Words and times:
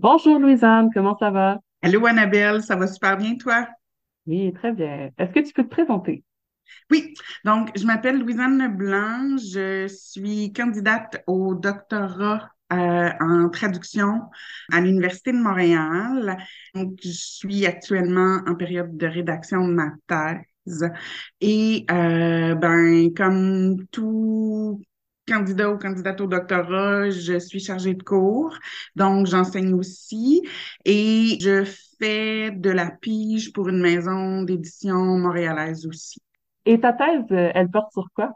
Bonjour 0.00 0.38
Louisanne, 0.38 0.90
comment 0.94 1.18
ça 1.18 1.30
va? 1.32 1.58
Allô 1.82 2.06
Annabelle, 2.06 2.62
ça 2.62 2.76
va 2.76 2.86
super 2.86 3.16
bien 3.16 3.36
toi? 3.36 3.66
Oui, 4.28 4.52
très 4.52 4.72
bien. 4.72 5.10
Est-ce 5.18 5.32
que 5.32 5.40
tu 5.40 5.52
peux 5.52 5.64
te 5.64 5.70
présenter? 5.70 6.22
Oui, 6.88 7.14
donc 7.44 7.70
je 7.76 7.84
m'appelle 7.84 8.20
Louisanne 8.20 8.76
Blanc, 8.76 9.36
je 9.38 9.88
suis 9.88 10.52
candidate 10.52 11.24
au 11.26 11.56
doctorat 11.56 12.48
euh, 12.72 13.10
en 13.18 13.48
traduction 13.48 14.22
à 14.70 14.80
l'Université 14.80 15.32
de 15.32 15.38
Montréal. 15.38 16.36
Donc, 16.74 16.98
je 17.02 17.10
suis 17.10 17.66
actuellement 17.66 18.40
en 18.46 18.54
période 18.54 18.96
de 18.96 19.06
rédaction 19.06 19.66
de 19.66 19.72
ma 19.72 19.90
thèse. 20.06 20.88
Et 21.40 21.86
euh, 21.90 22.54
ben, 22.54 23.12
comme 23.16 23.84
tout 23.90 24.80
candidat 25.28 25.70
ou 25.70 25.78
candidate 25.78 26.20
au 26.20 26.26
doctorat, 26.26 27.10
je 27.10 27.38
suis 27.38 27.60
chargée 27.60 27.94
de 27.94 28.02
cours, 28.02 28.58
donc 28.96 29.26
j'enseigne 29.26 29.74
aussi 29.74 30.42
et 30.84 31.38
je 31.40 31.64
fais 32.00 32.50
de 32.52 32.70
la 32.70 32.90
pige 32.90 33.52
pour 33.52 33.68
une 33.68 33.80
maison 33.80 34.42
d'édition 34.42 34.96
montréalaise 35.18 35.86
aussi. 35.86 36.20
Et 36.66 36.78
ta 36.80 36.92
thèse, 36.92 37.24
euh, 37.32 37.50
elle 37.54 37.68
porte 37.68 37.92
sur 37.92 38.06
quoi? 38.14 38.32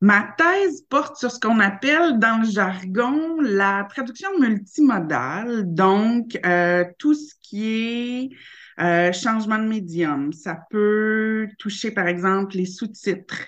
Ma 0.00 0.34
thèse 0.36 0.82
porte 0.90 1.16
sur 1.16 1.30
ce 1.30 1.38
qu'on 1.40 1.60
appelle 1.60 2.18
dans 2.18 2.42
le 2.42 2.50
jargon 2.50 3.40
la 3.40 3.86
traduction 3.88 4.28
multimodale, 4.38 5.72
donc 5.72 6.38
euh, 6.44 6.84
tout 6.98 7.14
ce 7.14 7.34
qui 7.40 7.66
est 7.68 8.30
euh, 8.80 9.12
changement 9.12 9.58
de 9.58 9.68
médium. 9.68 10.32
Ça 10.32 10.58
peut 10.70 11.48
toucher 11.58 11.92
par 11.92 12.08
exemple 12.08 12.56
les 12.56 12.66
sous-titres, 12.66 13.46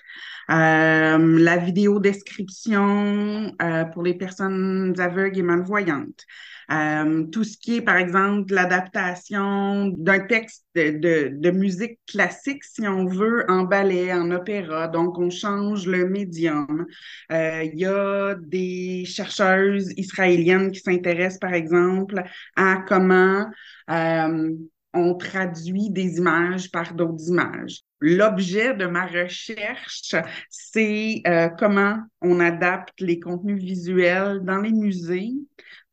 euh, 0.51 1.39
la 1.39 1.57
vidéo 1.57 1.99
description 1.99 3.53
euh, 3.61 3.85
pour 3.87 4.05
les 4.05 4.15
personnes 4.15 4.95
aveugles 4.99 5.39
et 5.39 5.43
malvoyantes. 5.43 6.25
Euh, 6.71 7.25
tout 7.27 7.45
ce 7.45 7.57
qui 7.57 7.77
est, 7.77 7.81
par 7.81 7.97
exemple, 7.97 8.53
l'adaptation 8.53 9.89
d'un 9.97 10.21
texte 10.21 10.65
de, 10.75 11.29
de, 11.33 11.51
musique 11.51 11.99
classique, 12.07 12.65
si 12.65 12.87
on 12.87 13.07
veut, 13.07 13.45
en 13.49 13.63
ballet, 13.63 14.13
en 14.13 14.31
opéra. 14.31 14.89
Donc, 14.89 15.19
on 15.19 15.31
change 15.31 15.87
le 15.87 16.09
médium. 16.09 16.87
Euh, 17.31 17.63
il 17.65 17.79
y 17.79 17.87
a 17.87 18.35
des 18.35 19.05
chercheuses 19.07 19.93
israéliennes 19.97 20.73
qui 20.73 20.81
s'intéressent, 20.81 21.39
par 21.39 21.55
exemple, 21.55 22.23
à 22.57 22.85
comment 22.87 23.47
euh, 23.91 24.53
on 24.93 25.15
traduit 25.15 25.91
des 25.91 26.17
images 26.19 26.71
par 26.71 26.95
d'autres 26.95 27.29
images. 27.29 27.86
L'objet 28.01 28.75
de 28.75 28.87
ma 28.87 29.07
recherche, 29.07 30.15
c'est 30.51 31.23
euh, 31.27 31.49
comment 31.49 31.99
on 32.21 32.41
adapte 32.41 33.01
les 33.01 33.19
contenus 33.19 33.63
visuels 33.63 34.41
dans 34.45 34.61
les 34.61 34.73
musées 34.73 35.33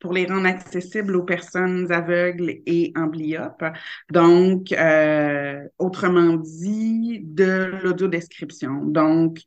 pour 0.00 0.12
les 0.12 0.26
rendre 0.26 0.46
accessibles 0.46 1.16
aux 1.16 1.22
personnes 1.22 1.90
aveugles 1.90 2.56
et 2.66 2.92
amblyopes. 2.94 3.64
Donc, 4.12 4.70
euh, 4.72 5.66
autrement 5.78 6.34
dit, 6.34 7.20
de 7.22 7.80
l'audiodescription. 7.82 8.84
Donc, 8.84 9.38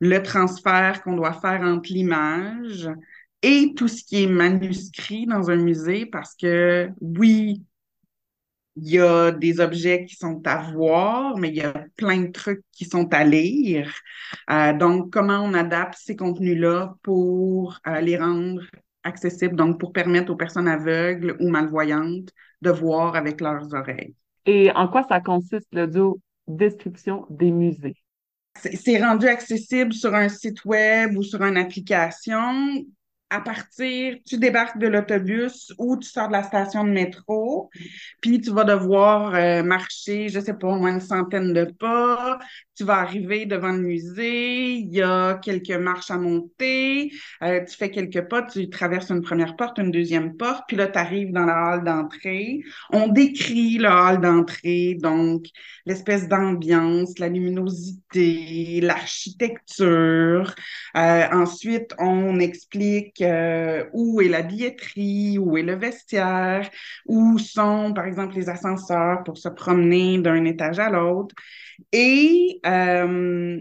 le 0.00 0.18
transfert 0.22 1.02
qu'on 1.02 1.14
doit 1.14 1.34
faire 1.34 1.60
entre 1.60 1.92
l'image 1.92 2.88
et 3.42 3.74
tout 3.76 3.88
ce 3.88 4.02
qui 4.02 4.22
est 4.22 4.28
manuscrit 4.28 5.26
dans 5.26 5.50
un 5.50 5.56
musée, 5.56 6.06
parce 6.06 6.34
que 6.36 6.88
oui, 7.02 7.62
il 8.76 8.90
y 8.90 8.98
a 8.98 9.30
des 9.32 9.60
objets 9.60 10.04
qui 10.04 10.16
sont 10.16 10.40
à 10.46 10.70
voir, 10.72 11.36
mais 11.36 11.48
il 11.48 11.56
y 11.56 11.62
a 11.62 11.84
plein 11.96 12.22
de 12.22 12.30
trucs 12.30 12.62
qui 12.72 12.84
sont 12.84 13.12
à 13.12 13.24
lire. 13.24 13.92
Euh, 14.50 14.72
donc, 14.72 15.12
comment 15.12 15.40
on 15.40 15.54
adapte 15.54 15.98
ces 16.00 16.16
contenus-là 16.16 16.94
pour 17.02 17.78
euh, 17.86 18.00
les 18.00 18.16
rendre 18.16 18.62
accessibles, 19.04 19.56
donc 19.56 19.78
pour 19.78 19.92
permettre 19.92 20.32
aux 20.32 20.36
personnes 20.36 20.68
aveugles 20.68 21.36
ou 21.40 21.48
malvoyantes 21.48 22.30
de 22.62 22.70
voir 22.70 23.16
avec 23.16 23.40
leurs 23.40 23.74
oreilles. 23.74 24.14
Et 24.46 24.70
en 24.72 24.88
quoi 24.88 25.04
ça 25.08 25.20
consiste 25.20 25.68
l'audio-description 25.72 27.26
des 27.30 27.50
musées? 27.50 27.96
C'est 28.54 29.02
rendu 29.02 29.26
accessible 29.26 29.92
sur 29.92 30.14
un 30.14 30.28
site 30.28 30.64
web 30.64 31.16
ou 31.16 31.22
sur 31.22 31.42
une 31.42 31.56
application 31.56 32.84
à 33.32 33.40
partir, 33.40 34.16
tu 34.26 34.36
débarques 34.36 34.78
de 34.78 34.86
l'autobus 34.86 35.72
ou 35.78 35.96
tu 35.96 36.08
sors 36.08 36.28
de 36.28 36.32
la 36.32 36.42
station 36.42 36.84
de 36.84 36.90
métro, 36.90 37.70
puis 38.20 38.40
tu 38.40 38.50
vas 38.50 38.64
devoir 38.64 39.34
euh, 39.34 39.62
marcher, 39.62 40.28
je 40.28 40.38
sais 40.38 40.52
pas, 40.54 40.68
au 40.68 40.76
moins 40.76 40.92
une 40.92 41.00
centaine 41.00 41.54
de 41.54 41.64
pas. 41.64 42.38
Tu 42.74 42.84
vas 42.84 42.98
arriver 43.00 43.44
devant 43.44 43.72
le 43.72 43.80
musée, 43.80 44.72
il 44.76 44.94
y 44.94 45.02
a 45.02 45.34
quelques 45.34 45.70
marches 45.70 46.10
à 46.10 46.16
monter, 46.16 47.12
euh, 47.42 47.62
tu 47.64 47.76
fais 47.76 47.90
quelques 47.90 48.28
pas, 48.28 48.42
tu 48.42 48.70
traverses 48.70 49.10
une 49.10 49.20
première 49.20 49.56
porte, 49.56 49.78
une 49.78 49.90
deuxième 49.90 50.36
porte, 50.38 50.64
puis 50.66 50.78
là, 50.78 50.86
tu 50.86 50.98
arrives 50.98 51.32
dans 51.32 51.44
la 51.44 51.74
hall 51.74 51.84
d'entrée. 51.84 52.60
On 52.90 53.08
décrit 53.08 53.76
le 53.76 53.88
hall 53.88 54.20
d'entrée, 54.22 54.96
donc 55.00 55.46
l'espèce 55.84 56.28
d'ambiance, 56.28 57.18
la 57.18 57.28
luminosité, 57.28 58.80
l'architecture. 58.80 60.54
Euh, 60.96 61.26
ensuite, 61.32 61.94
on 61.98 62.38
explique 62.40 63.20
euh, 63.20 63.84
où 63.92 64.20
est 64.20 64.28
la 64.28 64.42
billetterie, 64.42 65.38
où 65.38 65.56
est 65.58 65.62
le 65.62 65.74
vestiaire, 65.74 66.70
où 67.06 67.38
sont, 67.38 67.92
par 67.94 68.06
exemple, 68.06 68.34
les 68.36 68.48
ascenseurs 68.48 69.22
pour 69.24 69.38
se 69.38 69.48
promener 69.48 70.18
d'un 70.18 70.44
étage 70.44 70.78
à 70.78 70.90
l'autre. 70.90 71.34
Et 71.92 72.60
euh, 72.66 73.60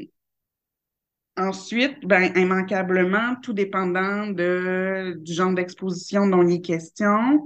ensuite, 1.37 2.05
ben, 2.05 2.31
immanquablement, 2.35 3.35
tout 3.41 3.53
dépendant 3.53 4.27
de, 4.27 5.15
du 5.19 5.33
genre 5.33 5.53
d'exposition 5.53 6.27
dont 6.27 6.47
il 6.47 6.55
est 6.55 6.61
question, 6.61 7.45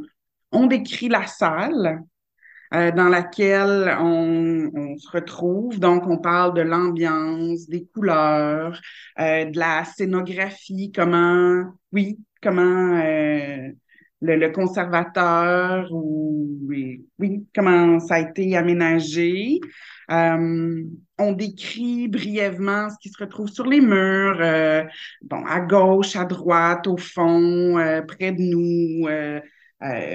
on 0.52 0.68
décrit 0.68 1.10
la 1.10 1.28
salle. 1.28 2.04
Euh, 2.74 2.92
dans 2.92 3.10
laquelle 3.10 3.96
on, 4.00 4.98
se 4.98 5.10
retrouve. 5.12 5.80
Donc, 5.80 6.08
on 6.08 6.18
parle 6.18 6.56
de 6.56 6.62
l'ambiance, 6.62 7.70
des 7.70 7.86
couleurs, 7.94 8.82
euh, 9.20 9.46
de 9.46 9.58
la 9.58 9.86
scénographie, 9.86 10.92
comment, 10.92 11.64
oui, 11.92 12.18
comment 12.42 13.00
le, 14.26 14.50
conservateur 14.50 15.92
ou 15.92 16.58
oui, 17.20 17.46
comment 17.54 18.00
ça 18.00 18.16
a 18.16 18.20
été 18.20 18.56
aménagé. 18.58 19.60
Euh, 20.12 20.84
on 21.18 21.32
décrit 21.32 22.08
brièvement 22.08 22.90
ce 22.90 22.96
qui 23.02 23.10
se 23.10 23.18
retrouve 23.24 23.50
sur 23.50 23.66
les 23.66 23.82
murs, 23.82 24.38
euh, 24.42 24.84
bon, 25.22 25.44
à 25.46 25.62
gauche, 25.62 26.16
à 26.16 26.26
droite, 26.26 26.88
au 26.88 26.98
fond, 26.98 27.78
euh, 27.78 28.02
près 28.02 28.32
de 28.32 28.42
nous. 28.42 29.08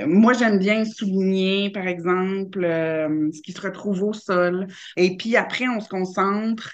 moi, 0.06 0.32
j'aime 0.32 0.59
bien 0.59 0.84
souligner, 0.84 1.71
par 1.71 1.87
exemple, 1.87 2.62
ce 2.62 3.41
qui 3.42 3.53
se 3.53 3.60
retrouve 3.60 4.03
au 4.03 4.12
sol. 4.12 4.66
Et 4.97 5.16
puis 5.16 5.37
après, 5.37 5.69
on 5.69 5.81
se 5.81 5.88
concentre 5.88 6.72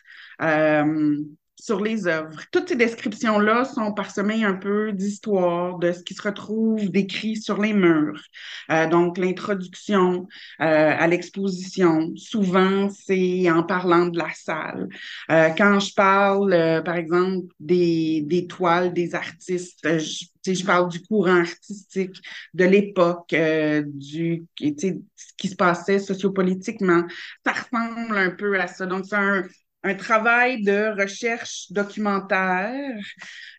sur 1.59 1.81
les 1.81 2.07
œuvres. 2.07 2.41
Toutes 2.53 2.69
ces 2.69 2.77
descriptions-là 2.77 3.65
sont 3.65 3.93
parsemées 3.93 4.45
un 4.45 4.55
peu 4.55 4.93
d'histoire, 4.93 5.79
de 5.79 5.93
ce 5.93 6.03
qui 6.03 6.15
se 6.15 6.23
retrouve 6.23 6.91
décrit 6.91 7.37
sur 7.37 7.61
les 7.61 7.73
murs. 7.73 8.23
Euh, 8.71 8.87
donc, 8.87 9.19
l'introduction 9.19 10.29
euh, 10.61 10.95
à 10.99 11.07
l'exposition, 11.07 12.13
souvent, 12.17 12.89
c'est 12.91 13.51
en 13.51 13.63
parlant 13.63 14.07
de 14.07 14.19
la 14.19 14.31
salle. 14.35 14.89
Euh, 15.31 15.49
quand 15.57 15.81
je 15.81 15.95
parle, 15.95 16.53
euh, 16.53 16.83
par 16.83 16.97
exemple, 16.97 17.47
des, 17.59 18.23
des 18.23 18.47
toiles 18.47 18.93
des 18.93 19.15
artistes, 19.15 19.81
je, 19.99 20.27
je 20.53 20.65
parle 20.65 20.89
du 20.91 21.03
courant 21.03 21.41
artistique 21.41 22.17
de 22.55 22.65
l'époque, 22.65 23.33
euh, 23.33 23.83
du 23.87 24.45
ce 24.59 25.33
qui 25.37 25.49
se 25.49 25.57
passait 25.57 25.99
sociopolitiquement. 25.99 27.05
Ça 27.45 27.53
ressemble 27.53 28.17
un 28.17 28.31
peu 28.31 28.59
à 28.61 28.67
ça. 28.67 28.87
Donc, 28.87 29.07
c'est 29.07 29.17
un, 29.17 29.45
un 29.87 29.95
travail 29.95 30.63
de 30.63 31.01
recherche 31.01 31.71
documentaire. 31.71 32.99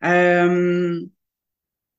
Euh, 0.04 1.00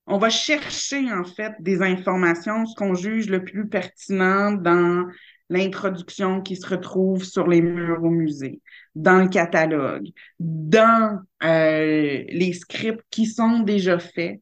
on 0.06 0.18
va 0.18 0.30
chercher 0.30 1.12
en 1.12 1.24
fait 1.24 1.52
des 1.60 1.82
informations, 1.82 2.66
ce 2.66 2.74
qu'on 2.74 2.94
juge 2.94 3.28
le 3.28 3.44
plus 3.44 3.68
pertinent 3.68 4.52
dans 4.52 5.06
l'introduction 5.50 6.42
qui 6.42 6.56
se 6.56 6.66
retrouve 6.66 7.24
sur 7.24 7.46
les 7.46 7.62
murs 7.62 8.02
au 8.04 8.10
musée, 8.10 8.60
dans 8.94 9.22
le 9.22 9.28
catalogue, 9.28 10.08
dans 10.38 11.20
euh, 11.42 12.24
les 12.28 12.52
scripts 12.52 13.04
qui 13.10 13.24
sont 13.26 13.60
déjà 13.60 13.98
faits 13.98 14.40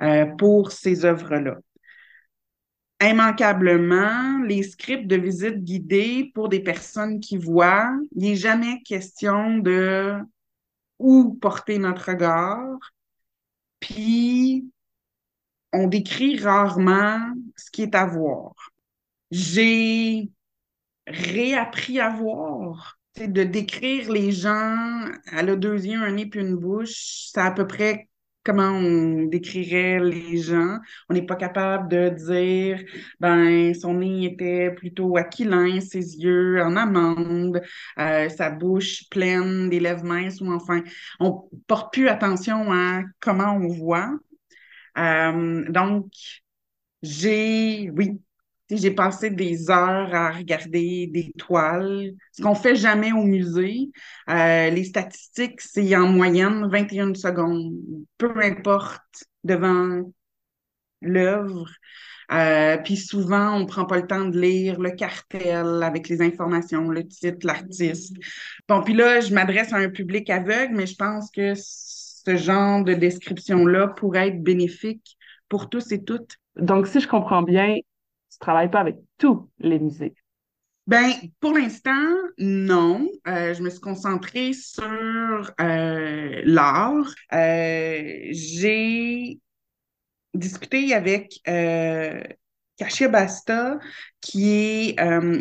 euh, 0.00 0.26
pour 0.38 0.72
ces 0.72 1.04
œuvres-là 1.04 1.56
immanquablement 3.00 4.38
les 4.44 4.62
scripts 4.62 5.06
de 5.06 5.16
visite 5.16 5.62
guidée 5.62 6.30
pour 6.34 6.48
des 6.48 6.60
personnes 6.60 7.20
qui 7.20 7.36
voient. 7.36 7.94
Il 8.14 8.22
n'est 8.22 8.36
jamais 8.36 8.82
question 8.82 9.58
de 9.58 10.14
où 10.98 11.34
porter 11.34 11.78
notre 11.78 12.10
regard. 12.10 12.78
Puis, 13.80 14.70
on 15.72 15.86
décrit 15.88 16.38
rarement 16.38 17.20
ce 17.56 17.70
qui 17.70 17.82
est 17.82 17.94
à 17.94 18.06
voir. 18.06 18.54
J'ai 19.30 20.30
réappris 21.06 22.00
à 22.00 22.10
voir. 22.10 22.98
de 23.18 23.44
décrire 23.44 24.12
les 24.12 24.30
gens 24.30 25.08
à 25.32 25.42
le 25.42 25.56
deux 25.56 25.86
yeux, 25.86 26.02
un 26.02 26.12
nez 26.12 26.26
puis 26.26 26.40
une 26.40 26.56
bouche, 26.56 27.30
c'est 27.32 27.40
à 27.40 27.50
peu 27.50 27.66
près 27.66 28.08
comment 28.46 28.70
on 28.70 29.24
décrirait 29.24 29.98
les 30.00 30.38
gens. 30.38 30.78
On 31.10 31.14
n'est 31.14 31.26
pas 31.26 31.34
capable 31.34 31.88
de 31.90 32.08
dire, 32.10 32.80
ben, 33.20 33.74
son 33.74 33.94
nez 33.94 34.26
était 34.26 34.70
plutôt 34.70 35.16
aquilin, 35.16 35.80
ses 35.80 36.16
yeux 36.18 36.62
en 36.62 36.76
amande, 36.76 37.60
euh, 37.98 38.28
sa 38.28 38.50
bouche 38.50 39.08
pleine, 39.10 39.68
des 39.68 39.80
lèvres 39.80 40.04
minces, 40.04 40.40
ou 40.40 40.52
enfin, 40.52 40.82
on 41.18 41.48
porte 41.66 41.92
plus 41.92 42.08
attention 42.08 42.72
à 42.72 43.02
comment 43.20 43.54
on 43.54 43.68
voit. 43.68 44.10
Euh, 44.98 45.64
donc, 45.70 46.06
j'ai, 47.02 47.90
oui, 47.90 48.20
j'ai 48.70 48.90
passé 48.90 49.30
des 49.30 49.70
heures 49.70 50.14
à 50.14 50.30
regarder 50.30 51.06
des 51.06 51.32
toiles, 51.38 52.12
ce 52.32 52.42
qu'on 52.42 52.54
fait 52.54 52.74
jamais 52.74 53.12
au 53.12 53.22
musée. 53.22 53.90
Euh, 54.28 54.70
les 54.70 54.84
statistiques, 54.84 55.60
c'est 55.60 55.96
en 55.96 56.08
moyenne 56.08 56.68
21 56.70 57.14
secondes, 57.14 57.74
peu 58.18 58.32
importe 58.42 59.24
devant 59.44 60.02
l'œuvre. 61.00 61.68
Euh, 62.32 62.76
puis 62.78 62.96
souvent, 62.96 63.56
on 63.56 63.66
prend 63.66 63.84
pas 63.84 63.98
le 63.98 64.06
temps 64.06 64.24
de 64.24 64.38
lire 64.38 64.80
le 64.80 64.90
cartel 64.90 65.82
avec 65.82 66.08
les 66.08 66.22
informations, 66.22 66.88
le 66.88 67.06
titre, 67.06 67.46
l'artiste. 67.46 68.16
Bon, 68.68 68.82
puis 68.82 68.94
là, 68.94 69.20
je 69.20 69.32
m'adresse 69.32 69.72
à 69.72 69.76
un 69.76 69.90
public 69.90 70.28
aveugle, 70.28 70.74
mais 70.74 70.86
je 70.86 70.96
pense 70.96 71.30
que 71.30 71.52
ce 71.54 72.36
genre 72.36 72.82
de 72.82 72.94
description-là 72.94 73.88
pourrait 73.88 74.28
être 74.28 74.42
bénéfique 74.42 75.16
pour 75.48 75.68
tous 75.68 75.92
et 75.92 76.02
toutes. 76.02 76.36
Donc, 76.56 76.88
si 76.88 76.98
je 76.98 77.06
comprends 77.06 77.42
bien, 77.42 77.76
tu 78.30 78.38
travailles 78.38 78.70
pas 78.70 78.80
avec 78.80 78.96
tous 79.18 79.50
les 79.58 79.78
musées. 79.78 80.14
Ben, 80.86 81.10
pour 81.40 81.52
l'instant, 81.52 82.14
non. 82.38 83.08
Euh, 83.26 83.54
je 83.54 83.62
me 83.62 83.70
suis 83.70 83.80
concentrée 83.80 84.52
sur 84.52 85.50
euh, 85.60 86.42
l'art. 86.44 87.12
Euh, 87.32 88.28
j'ai 88.30 89.40
discuté 90.32 90.94
avec 90.94 91.40
Kashia 92.76 93.08
Basta, 93.08 93.78
qui 94.20 94.52
est 94.52 95.00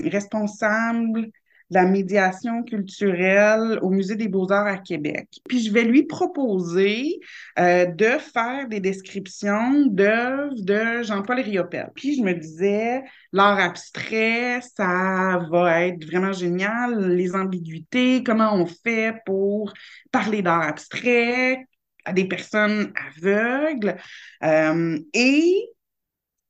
responsable 0.09 1.29
la 1.69 1.85
médiation 1.85 2.63
culturelle 2.63 3.79
au 3.81 3.89
Musée 3.89 4.15
des 4.15 4.27
beaux-arts 4.27 4.67
à 4.67 4.77
Québec. 4.77 5.27
Puis 5.47 5.63
je 5.63 5.71
vais 5.71 5.83
lui 5.83 6.03
proposer 6.03 7.19
euh, 7.59 7.85
de 7.85 8.17
faire 8.19 8.67
des 8.69 8.79
descriptions 8.79 9.85
d'œuvres 9.87 10.53
de 10.61 11.03
Jean-Paul 11.03 11.39
Riopel. 11.39 11.89
Puis 11.95 12.17
je 12.17 12.21
me 12.21 12.33
disais, 12.33 13.03
l'art 13.31 13.59
abstrait, 13.59 14.61
ça 14.61 15.39
va 15.49 15.85
être 15.85 16.05
vraiment 16.05 16.33
génial, 16.33 17.13
les 17.13 17.35
ambiguïtés, 17.35 18.23
comment 18.23 18.53
on 18.53 18.65
fait 18.65 19.15
pour 19.25 19.73
parler 20.11 20.41
d'art 20.41 20.61
abstrait 20.61 21.65
à 22.05 22.13
des 22.13 22.25
personnes 22.25 22.93
aveugles. 23.17 23.97
Euh, 24.43 24.99
et 25.13 25.69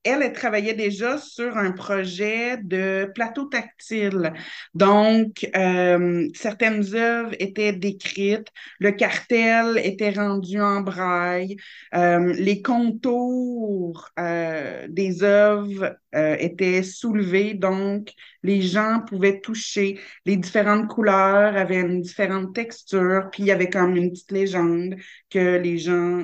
elle, 0.05 0.31
travaillait 0.33 0.75
déjà 0.75 1.17
sur 1.17 1.57
un 1.57 1.71
projet 1.71 2.57
de 2.57 3.11
plateau 3.13 3.45
tactile. 3.45 4.33
Donc, 4.73 5.49
euh, 5.55 6.27
certaines 6.35 6.95
œuvres 6.95 7.35
étaient 7.39 7.73
décrites, 7.73 8.47
le 8.79 8.91
cartel 8.91 9.79
était 9.83 10.11
rendu 10.11 10.61
en 10.61 10.81
braille, 10.81 11.57
euh, 11.95 12.33
les 12.33 12.61
contours 12.61 14.09
euh, 14.19 14.87
des 14.89 15.23
œuvres 15.23 15.97
étaient 16.17 16.81
soulevés, 16.81 17.55
donc 17.55 18.13
les 18.41 18.61
gens 18.61 19.01
pouvaient 19.05 19.41
toucher. 19.41 19.99
Les 20.25 20.37
différentes 20.37 20.87
couleurs 20.87 21.57
avaient 21.57 21.81
une 21.81 21.99
différente 21.99 22.55
texture, 22.55 23.27
puis 23.33 23.43
il 23.43 23.47
y 23.47 23.51
avait 23.51 23.69
comme 23.69 23.97
une 23.97 24.11
petite 24.11 24.31
légende 24.31 24.95
que 25.29 25.57
les 25.57 25.77
gens 25.77 26.23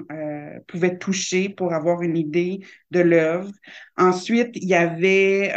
pouvaient 0.68 0.98
toucher 0.98 1.50
pour 1.50 1.74
avoir 1.74 2.04
une 2.04 2.16
idée 2.16 2.62
de 2.92 3.02
l'œuvre. 3.02 3.52
Ensuite, 3.98 4.52
il 4.56 4.68
y 4.68 4.76
avait 4.76 5.54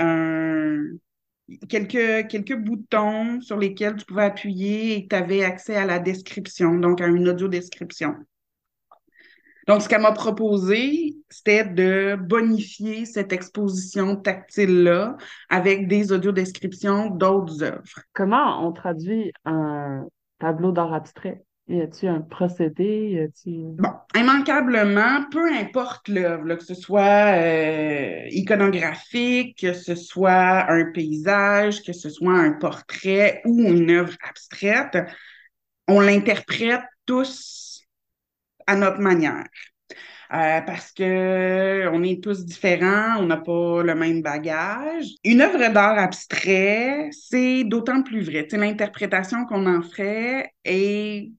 quelques, 1.68 2.28
quelques 2.28 2.56
boutons 2.56 3.40
sur 3.40 3.56
lesquels 3.56 3.96
tu 3.96 4.04
pouvais 4.04 4.24
appuyer 4.24 4.96
et 4.96 5.06
tu 5.08 5.14
avais 5.14 5.44
accès 5.44 5.76
à 5.76 5.84
la 5.84 5.98
description, 5.98 6.74
donc 6.74 7.00
à 7.00 7.06
une 7.06 7.28
audio-description. 7.28 8.14
Donc, 9.66 9.80
ce 9.80 9.88
qu'elle 9.88 10.02
m'a 10.02 10.12
proposé, 10.12 11.16
c'était 11.30 11.64
de 11.64 12.16
bonifier 12.16 13.06
cette 13.06 13.32
exposition 13.32 14.16
tactile-là 14.16 15.16
avec 15.48 15.88
des 15.88 16.12
audiodescriptions 16.12 17.08
d'autres 17.08 17.62
œuvres. 17.62 18.02
Comment 18.12 18.66
on 18.66 18.72
traduit 18.72 19.32
un 19.46 20.06
tableau 20.38 20.70
d'art 20.70 20.92
abstrait? 20.92 21.44
Y 21.66 21.80
a-t-il 21.80 22.10
un 22.10 22.20
procédé? 22.20 23.30
Bon, 23.46 23.88
immanquablement, 24.14 25.24
peu 25.30 25.50
importe 25.50 26.08
l'œuvre, 26.08 26.56
que 26.56 26.64
ce 26.64 26.74
soit 26.74 27.38
euh, 27.38 28.26
iconographique, 28.30 29.58
que 29.60 29.72
ce 29.72 29.94
soit 29.94 30.70
un 30.70 30.92
paysage, 30.92 31.82
que 31.82 31.94
ce 31.94 32.10
soit 32.10 32.34
un 32.34 32.52
portrait 32.52 33.40
ou 33.46 33.62
une 33.62 33.90
œuvre 33.90 34.14
abstraite, 34.28 34.98
on 35.88 36.00
l'interprète 36.00 36.82
tous 37.06 37.82
à 38.66 38.76
notre 38.76 39.00
manière. 39.00 39.46
Euh, 40.32 40.60
parce 40.62 40.92
que 40.92 41.88
on 41.92 42.02
est 42.02 42.22
tous 42.22 42.44
différents, 42.44 43.16
on 43.20 43.26
n'a 43.26 43.36
pas 43.36 43.82
le 43.82 43.94
même 43.94 44.20
bagage. 44.20 45.06
Une 45.22 45.40
œuvre 45.40 45.72
d'art 45.72 45.98
abstrait, 45.98 47.08
c'est 47.12 47.64
d'autant 47.64 48.02
plus 48.02 48.22
vrai. 48.22 48.46
L'interprétation 48.52 49.46
qu'on 49.46 49.66
en 49.66 49.80
ferait 49.80 50.50
est 50.64 51.30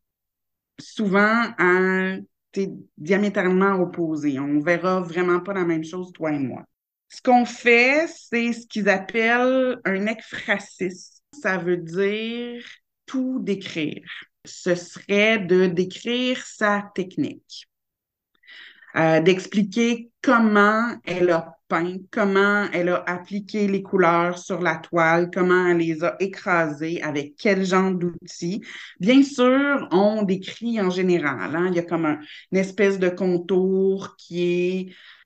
souvent 0.80 1.54
à 1.58 2.18
diamétralement 2.98 3.74
opposés. 3.76 4.40
On 4.40 4.48
ne 4.48 4.64
verra 4.64 5.02
vraiment 5.02 5.40
pas 5.40 5.54
la 5.54 5.66
même 5.66 5.84
chose, 5.84 6.12
toi 6.14 6.32
et 6.32 6.40
moi. 6.40 6.64
Ce 7.10 7.22
qu'on 7.22 7.46
fait, 7.46 8.08
c'est 8.08 8.54
ce 8.54 8.68
qu'ils 8.68 8.90
appellent 8.90 9.80
un 9.86 10.06
ekphrasis. 10.08 11.22
Ça 11.32 11.58
veut 11.58 11.78
dire 11.78 12.64
tout 13.06 13.40
décrire. 13.42 14.04
Ce 14.46 14.76
serait 14.76 15.40
de 15.40 15.66
décrire 15.68 16.46
sa 16.46 16.92
technique, 16.94 17.68
euh, 18.96 19.20
d'expliquer 19.20 20.12
comment 20.22 20.98
elle 21.04 21.32
a 21.32 21.55
peint, 21.68 21.98
comment 22.12 22.68
elle 22.74 22.90
a 22.90 23.04
appliqué 23.08 23.68
les 23.68 23.82
couleurs 23.82 24.38
sur 24.38 24.62
la 24.62 24.76
toile, 24.76 25.30
comment 25.34 25.68
elle 25.68 25.78
les 25.78 26.04
a 26.04 26.16
écrasées, 26.20 27.02
avec 27.02 27.36
quel 27.38 27.66
genre 27.66 27.92
d'outils. 27.92 28.62
Bien 29.00 29.24
sûr, 29.24 29.88
on 29.92 30.24
décrit 30.24 30.80
en 30.82 30.90
général. 30.90 31.56
Hein, 31.56 31.68
il 31.70 31.76
y 31.76 31.80
a 31.80 31.84
comme 31.84 32.20
une 32.52 32.58
espèce 32.58 33.00
de 33.00 33.10
contour 33.10 34.16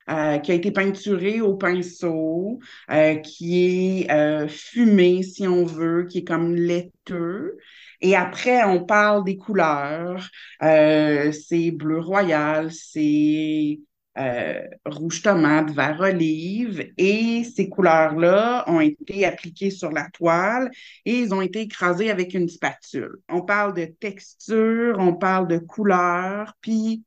euh, 0.10 0.38
qui 0.39 0.51
a 0.51 0.55
été 0.55 0.72
peinturé 0.72 1.41
au 1.41 1.55
pinceau, 1.55 2.60
euh, 2.91 3.15
qui 3.15 4.05
est 4.05 4.12
euh, 4.12 4.48
fumé, 4.48 5.22
si 5.24 5.48
on 5.48 5.65
veut, 5.65 6.05
qui 6.05 6.19
est 6.19 6.24
comme 6.24 6.55
laiteux. 6.55 7.58
Et 8.01 8.15
après, 8.15 8.63
on 8.63 8.86
parle 8.86 9.24
des 9.24 9.38
couleurs. 9.38 10.29
c'est 10.62 11.72
bleu 11.72 12.00
royal, 12.00 12.72
c'est 12.72 13.79
euh, 14.18 14.62
rouge 14.86 15.22
tomate, 15.22 15.72
vert 15.72 16.00
olive, 16.01 16.92
et 16.98 17.44
ces 17.44 17.70
couleurs-là 17.70 18.66
ont 18.68 18.80
été 18.82 19.25
appliquées 19.25 19.72
sur 19.72 19.92
la 19.92 20.10
toile 20.10 20.72
et 21.06 21.20
ils 21.20 21.34
ont 21.34 21.42
été 21.42 21.62
écrasés 21.62 22.12
avec 22.12 22.34
une 22.34 22.50
spatule. 22.50 23.18
On 23.30 23.42
parle 23.42 23.74
de 23.74 23.86
texture, 23.86 24.98
on 25.00 25.13
parle 25.13 25.48
de 25.48 25.60
couleur, 25.60 26.54
puis 26.62 27.04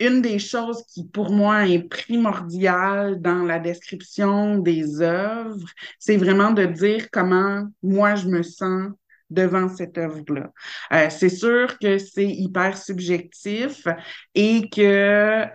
une 0.00 0.22
des 0.22 0.38
choses 0.38 0.82
qui, 0.86 1.06
pour 1.06 1.30
moi, 1.30 1.68
est 1.68 1.82
primordiale 1.82 3.20
dans 3.20 3.44
la 3.44 3.58
description 3.58 4.58
des 4.58 5.02
œuvres, 5.02 5.68
c'est 5.98 6.16
vraiment 6.16 6.52
de 6.52 6.64
dire 6.64 7.10
comment 7.10 7.68
moi 7.82 8.14
je 8.14 8.26
me 8.28 8.42
sens 8.42 8.90
devant 9.30 9.68
cette 9.68 9.96
œuvre-là. 9.96 10.52
Euh, 10.92 11.08
c'est 11.10 11.28
sûr 11.28 11.78
que 11.78 11.98
c'est 11.98 12.28
hyper 12.28 12.76
subjectif 12.76 13.86
et 14.34 14.68
que, 14.68 14.80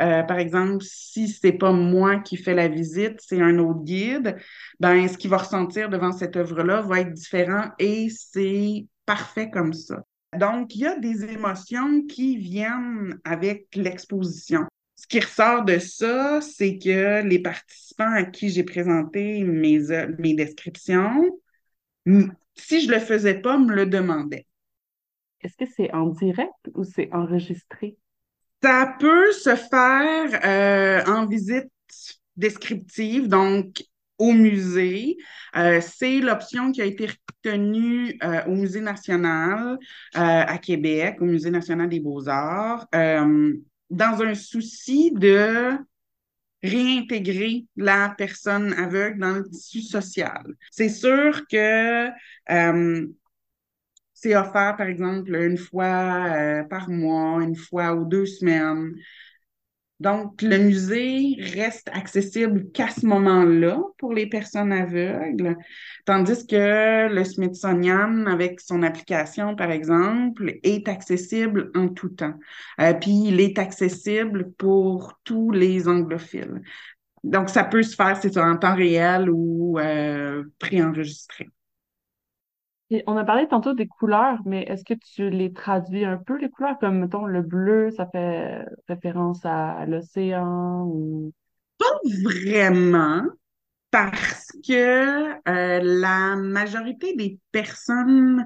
euh, 0.02 0.24
par 0.24 0.40
exemple, 0.40 0.84
si 0.84 1.28
c'est 1.28 1.54
pas 1.54 1.72
moi 1.72 2.20
qui 2.20 2.38
fais 2.38 2.54
la 2.54 2.68
visite, 2.68 3.20
c'est 3.20 3.42
un 3.42 3.60
autre 3.60 3.84
guide, 3.84 4.38
ben 4.80 5.08
ce 5.08 5.18
qu'il 5.18 5.30
va 5.30 5.38
ressentir 5.38 5.90
devant 5.90 6.12
cette 6.12 6.38
œuvre-là 6.38 6.82
va 6.82 7.02
être 7.02 7.14
différent 7.14 7.66
et 7.80 8.08
c'est 8.10 8.88
parfait 9.06 9.50
comme 9.50 9.74
ça. 9.74 10.04
Donc, 10.38 10.76
il 10.76 10.82
y 10.82 10.88
a 10.88 10.98
des 10.98 11.26
émotions 11.26 12.04
qui 12.08 12.38
viennent 12.38 13.20
avec 13.24 13.68
l'exposition. 13.76 14.66
Ce 14.96 15.08
qui 15.08 15.20
ressort 15.20 15.64
de 15.64 15.78
ça, 15.78 16.40
c'est 16.42 16.78
que 16.78 17.24
les 17.24 17.40
participants 17.40 18.12
à 18.12 18.24
qui 18.24 18.50
j'ai 18.50 18.64
présenté 18.64 19.44
mes, 19.44 19.80
mes 20.18 20.34
descriptions 20.34 21.30
si 22.56 22.82
je 22.82 22.92
le 22.92 23.00
faisais 23.00 23.36
pas, 23.36 23.58
me 23.58 23.74
le 23.74 23.86
demandait. 23.86 24.46
Est-ce 25.42 25.58
que 25.58 25.72
c'est 25.76 25.94
en 25.94 26.08
direct 26.08 26.54
ou 26.74 26.84
c'est 26.84 27.10
enregistré? 27.14 27.98
Ça 28.64 28.96
peut 29.00 29.32
se 29.32 29.56
faire 29.56 30.40
euh, 30.44 31.04
en 31.06 31.28
visite 31.28 31.70
descriptive, 32.36 33.28
donc 33.28 33.84
au 34.18 34.32
musée. 34.32 35.18
Euh, 35.56 35.82
c'est 35.82 36.20
l'option 36.20 36.72
qui 36.72 36.82
a 36.82 36.86
été 36.86 37.08
retenue 37.08 38.18
euh, 38.24 38.44
au 38.46 38.56
Musée 38.56 38.82
national 38.82 39.78
à 40.14 40.58
Québec, 40.58 41.18
au 41.22 41.26
Musée 41.26 41.52
national 41.52 41.90
des 41.90 42.00
beaux-arts. 42.00 42.88
dans 42.92 44.24
un 44.24 44.34
souci 44.34 45.12
de 45.12 45.78
réintégrer 46.66 47.66
la 47.76 48.14
personne 48.18 48.74
aveugle 48.74 49.20
dans 49.20 49.34
le 49.34 49.50
tissu 49.50 49.82
social. 49.82 50.44
C'est 50.72 50.90
sûr 50.90 51.48
que 51.48 52.10
euh, 52.52 53.08
c'est 54.14 54.36
offert, 54.36 54.76
par 54.78 54.88
exemple, 54.88 55.36
une 55.36 55.58
fois 55.58 56.26
euh, 56.36 56.64
par 56.64 56.90
mois, 56.90 57.44
une 57.44 57.56
fois 57.56 57.94
ou 57.94 58.06
deux 58.06 58.26
semaines. 58.26 58.96
Donc, 60.02 60.42
le 60.42 60.58
musée 60.58 61.38
reste 61.40 61.90
accessible 61.94 62.70
qu'à 62.74 62.90
ce 62.90 63.06
moment-là 63.06 63.82
pour 63.98 64.14
les 64.14 64.28
personnes 64.28 64.74
aveugles, 64.74 65.56
tandis 66.06 66.46
que 66.46 67.08
le 67.08 67.24
Smithsonian, 67.24 68.26
avec 68.26 68.60
son 68.60 68.84
application, 68.84 69.56
par 69.56 69.72
exemple, 69.72 70.56
est 70.64 70.90
accessible 70.90 71.72
en 71.76 71.88
tout 71.88 72.10
temps. 72.10 72.34
Euh, 72.82 72.94
puis, 72.94 73.28
il 73.28 73.40
est 73.40 73.58
accessible 73.58 74.52
pour 74.58 75.18
tous 75.24 75.52
les 75.52 75.88
anglophiles. 75.88 76.62
Donc, 77.24 77.50
ça 77.50 77.64
peut 77.64 77.84
se 77.84 77.96
faire, 77.96 78.18
c'est 78.22 78.38
en 78.38 78.58
temps 78.58 78.76
réel 78.76 79.30
ou 79.30 79.80
euh, 79.80 80.44
préenregistré 80.60 81.50
on 83.08 83.18
a 83.18 83.24
parlé 83.24 83.48
tantôt 83.48 83.74
des 83.74 83.88
couleurs, 83.88 84.40
mais 84.46 84.64
est-ce 84.64 84.84
que 84.84 84.94
tu 84.94 85.30
les 85.30 85.54
traduis 85.54 86.06
un 86.06 86.18
peu, 86.18 86.38
les 86.38 86.50
couleurs? 86.50 86.78
Comme, 86.80 87.00
mettons, 87.00 87.26
le 87.26 87.42
bleu, 87.42 87.90
ça 87.92 88.08
fait 88.08 88.64
référence 88.88 89.42
à, 89.44 89.86
l'océan. 89.86 90.92
Pas 91.78 91.86
vraiment, 92.24 93.24
parce 93.92 94.48
que 94.68 95.34
euh, 95.50 95.80
la 95.84 96.36
majorité 96.36 97.16
des 97.16 97.40
personnes 97.52 98.46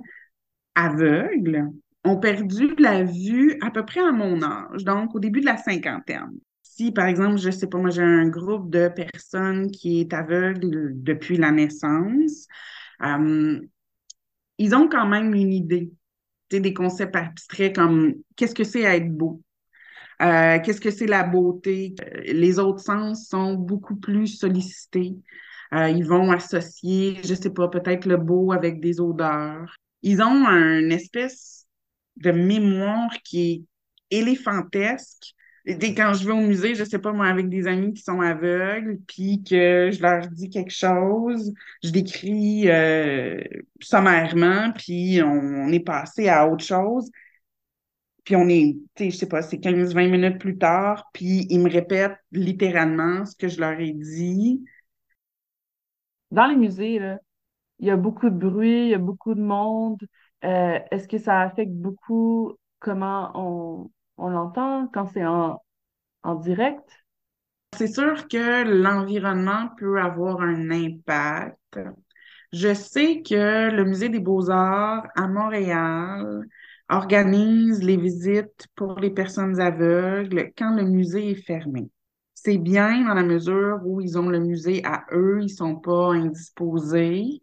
aveugles 0.75 1.67
ont 2.05 2.17
perdu 2.17 2.75
la 2.77 3.03
vue 3.03 3.57
à 3.61 3.71
peu 3.71 3.85
près 3.85 3.99
à 3.99 4.11
mon 4.11 4.41
âge, 4.41 4.83
donc 4.85 5.13
au 5.15 5.19
début 5.19 5.41
de 5.41 5.45
la 5.45 5.57
cinquantaine. 5.57 6.31
Si, 6.63 6.93
par 6.93 7.07
exemple, 7.07 7.37
je 7.37 7.51
sais 7.51 7.67
pas, 7.67 7.77
moi, 7.77 7.89
j'ai 7.89 8.01
un 8.01 8.29
groupe 8.29 8.69
de 8.69 8.87
personnes 8.87 9.69
qui 9.69 9.99
est 9.99 10.13
aveugle 10.13 10.93
depuis 10.95 11.35
la 11.35 11.51
naissance, 11.51 12.47
euh, 13.03 13.59
ils 14.59 14.75
ont 14.75 14.87
quand 14.87 15.07
même 15.07 15.33
une 15.33 15.53
idée 15.53 15.91
des 16.51 16.73
concepts 16.73 17.15
abstraits 17.15 17.75
comme 17.75 18.15
qu'est-ce 18.35 18.55
que 18.55 18.63
c'est 18.63 18.81
être 18.81 19.11
beau, 19.11 19.41
euh, 20.21 20.59
qu'est-ce 20.59 20.81
que 20.81 20.91
c'est 20.91 21.07
la 21.07 21.23
beauté? 21.23 21.95
Les 22.25 22.59
autres 22.59 22.81
sens 22.81 23.27
sont 23.27 23.53
beaucoup 23.53 23.95
plus 23.95 24.27
sollicités. 24.27 25.15
Euh, 25.73 25.89
ils 25.89 26.05
vont 26.05 26.31
associer, 26.31 27.19
je 27.23 27.35
sais 27.35 27.51
pas, 27.51 27.67
peut-être 27.67 28.05
le 28.05 28.17
beau 28.17 28.51
avec 28.51 28.81
des 28.81 28.99
odeurs. 28.99 29.75
Ils 30.01 30.21
ont 30.21 30.47
une 30.47 30.91
espèce 30.91 31.67
de 32.17 32.31
mémoire 32.31 33.11
qui 33.23 33.51
est 33.51 34.17
éléphantesque 34.17 35.35
quand 35.95 36.13
je 36.13 36.25
vais 36.25 36.33
au 36.33 36.41
musée, 36.41 36.75
je 36.75 36.83
sais 36.83 36.99
pas, 36.99 37.11
moi, 37.11 37.27
avec 37.27 37.49
des 37.49 37.67
amis 37.67 37.93
qui 37.93 38.01
sont 38.01 38.21
aveugles, 38.21 38.99
puis 39.07 39.43
que 39.43 39.89
je 39.91 40.01
leur 40.01 40.27
dis 40.27 40.49
quelque 40.49 40.71
chose, 40.71 41.53
je 41.83 41.91
décris 41.91 42.69
euh, 42.69 43.41
sommairement, 43.79 44.71
puis 44.73 45.21
on, 45.23 45.67
est 45.71 45.79
passé 45.79 46.29
à 46.29 46.47
autre 46.47 46.63
chose. 46.63 47.09
Puis 48.23 48.35
on 48.35 48.47
est, 48.47 48.77
tu 48.95 49.05
sais, 49.05 49.09
je 49.11 49.17
sais 49.17 49.27
pas, 49.27 49.41
c'est 49.41 49.57
15-20 49.57 50.09
minutes 50.09 50.39
plus 50.39 50.57
tard, 50.57 51.09
puis 51.13 51.47
ils 51.49 51.59
me 51.59 51.69
répètent 51.69 52.17
littéralement 52.31 53.25
ce 53.25 53.35
que 53.35 53.47
je 53.47 53.59
leur 53.59 53.79
ai 53.79 53.91
dit. 53.91 54.63
Dans 56.31 56.47
les 56.47 56.55
musées, 56.55 56.99
là, 56.99 57.17
il 57.79 57.87
y 57.87 57.91
a 57.91 57.97
beaucoup 57.97 58.29
de 58.29 58.35
bruit, 58.35 58.85
il 58.85 58.89
y 58.89 58.93
a 58.93 58.99
beaucoup 58.99 59.33
de 59.35 59.41
monde. 59.41 59.99
Euh, 60.43 60.79
est-ce 60.91 61.07
que 61.07 61.17
ça 61.17 61.41
affecte 61.41 61.73
beaucoup 61.73 62.55
comment 62.79 63.31
on, 63.35 63.91
on 64.19 64.29
l'entend 64.29 64.87
quand 64.93 65.07
c'est 65.07 65.25
en, 65.25 65.61
direct? 66.41 66.87
C'est 67.75 67.87
sûr 67.87 68.27
que 68.27 68.63
l'environnement 68.63 69.69
peut 69.77 69.99
avoir 69.99 70.41
un 70.41 70.69
impact. 70.71 71.79
Je 72.51 72.73
sais 72.73 73.21
que 73.21 73.71
le 73.71 73.85
Musée 73.85 74.09
des 74.09 74.19
beaux-arts 74.19 75.07
à 75.15 75.27
Montréal 75.27 76.45
organise 76.89 77.83
les 77.83 77.97
visites 77.97 78.67
pour 78.75 78.99
les 78.99 79.11
personnes 79.11 79.59
aveugles 79.59 80.51
quand 80.57 80.75
le 80.75 80.83
musée 80.83 81.31
est 81.31 81.43
fermé. 81.45 81.89
C'est 82.33 82.57
bien 82.57 83.05
dans 83.07 83.13
la 83.13 83.23
mesure 83.23 83.79
où 83.85 84.01
ils 84.01 84.17
ont 84.17 84.29
le 84.29 84.39
musée 84.39 84.83
à 84.83 85.05
eux, 85.11 85.39
ils 85.41 85.49
sont 85.49 85.75
pas 85.75 86.13
indisposés 86.13 87.41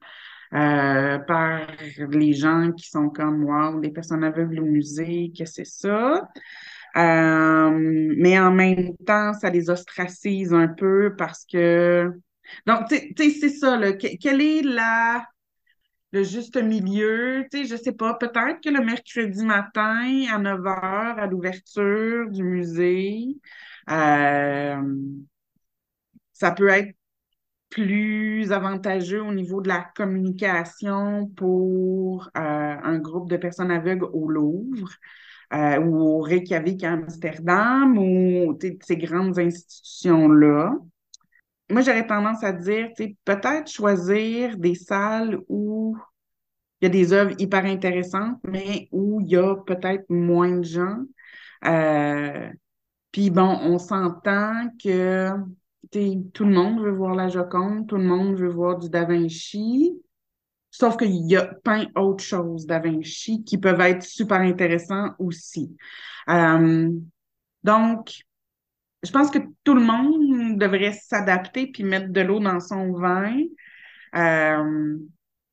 euh, 0.55 1.19
par 1.19 1.67
les 1.99 2.33
gens 2.33 2.73
qui 2.73 2.88
sont 2.88 3.09
comme 3.11 3.45
ou 3.45 3.81
les 3.81 3.91
personnes 3.91 4.25
aveugles 4.25 4.61
au 4.61 4.65
musée, 4.65 5.33
que 5.37 5.45
c'est 5.45 5.67
ça. 5.67 6.29
Euh, 6.97 7.71
mais 8.17 8.38
en 8.38 8.53
même 8.53 8.97
temps, 9.07 9.33
ça 9.35 9.50
les 9.50 9.71
ostracise 9.71 10.55
un 10.55 10.69
peu 10.69 11.15
parce 11.17 11.45
que. 11.45 12.11
Donc, 12.67 12.88
tu 12.88 12.97
sais, 13.17 13.31
c'est 13.41 13.49
ça, 13.50 13.76
là. 13.76 13.93
quel 13.93 14.41
est 14.41 14.62
la, 14.62 15.26
le 16.12 16.23
juste 16.23 16.57
milieu? 16.57 17.45
Tu 17.53 17.59
sais, 17.59 17.65
je 17.67 17.76
sais 17.76 17.93
pas, 17.93 18.15
peut-être 18.15 18.61
que 18.62 18.71
le 18.71 18.85
mercredi 18.85 19.45
matin 19.45 20.25
à 20.33 20.38
9 20.38 20.61
h, 20.61 21.19
à 21.19 21.26
l'ouverture 21.26 22.31
du 22.31 22.43
musée, 22.45 23.37
euh, 23.91 24.83
ça 26.33 26.50
peut 26.53 26.69
être 26.69 26.95
plus 27.69 28.53
avantageux 28.53 29.23
au 29.23 29.33
niveau 29.33 29.61
de 29.61 29.69
la 29.69 29.87
communication 29.97 31.27
pour 31.37 32.31
euh, 32.37 32.41
un 32.41 32.99
groupe 32.99 33.29
de 33.29 33.37
personnes 33.37 33.71
aveugles 33.71 34.07
au 34.13 34.29
Louvre. 34.29 34.91
Euh, 35.55 35.79
ou 35.79 36.01
au 36.01 36.21
Reykjavik 36.23 36.83
à 36.83 36.95
Amsterdam 36.95 37.97
ou 37.97 38.59
ces 38.81 38.97
grandes 38.97 39.39
institutions-là. 39.39 40.75
Moi, 41.71 41.83
j'aurais 41.83 42.07
tendance 42.07 42.43
à 42.43 42.53
dire, 42.53 42.89
peut-être 43.25 43.71
choisir 43.71 44.57
des 44.57 44.75
salles 44.75 45.39
où 45.49 45.97
il 46.81 46.87
y 46.87 46.87
a 46.87 46.91
des 46.91 47.13
œuvres 47.13 47.35
hyper 47.39 47.65
intéressantes, 47.65 48.39
mais 48.45 48.89
où 48.91 49.21
il 49.21 49.29
y 49.29 49.37
a 49.37 49.55
peut-être 49.55 50.05
moins 50.09 50.59
de 50.59 50.65
gens. 50.65 50.99
Euh, 51.65 52.51
puis 53.13 53.31
bon, 53.31 53.59
on 53.63 53.79
s'entend 53.79 54.69
que 54.83 55.31
tout 55.90 56.45
le 56.45 56.52
monde 56.52 56.81
veut 56.81 56.93
voir 56.93 57.14
la 57.14 57.28
Joconde, 57.28 57.88
tout 57.88 57.97
le 57.97 58.05
monde 58.05 58.37
veut 58.37 58.49
voir 58.49 58.78
du 58.78 58.88
Da 58.88 59.05
Vinci. 59.05 59.93
Sauf 60.71 60.97
qu'il 60.97 61.31
y 61.31 61.37
a 61.37 61.47
plein 61.64 61.87
d'autres 61.95 62.25
choses 62.25 62.66
Da 62.66 62.78
Vinci 62.78 63.45
qui 63.45 63.59
peuvent 63.59 63.81
être 63.81 64.02
super 64.02 64.40
intéressants 64.40 65.14
aussi. 65.19 65.76
Euh, 66.28 66.90
donc, 67.62 68.12
je 69.02 69.11
pense 69.11 69.31
que 69.31 69.38
tout 69.64 69.75
le 69.75 69.83
monde 69.83 70.59
devrait 70.59 70.93
s'adapter 70.93 71.69
puis 71.69 71.85
mettre 71.85 72.11
de 72.11 72.21
l'eau 72.21 72.40
dans 72.40 72.61
son 72.61 72.93
vin. 72.93 73.38
Euh, 74.14 74.97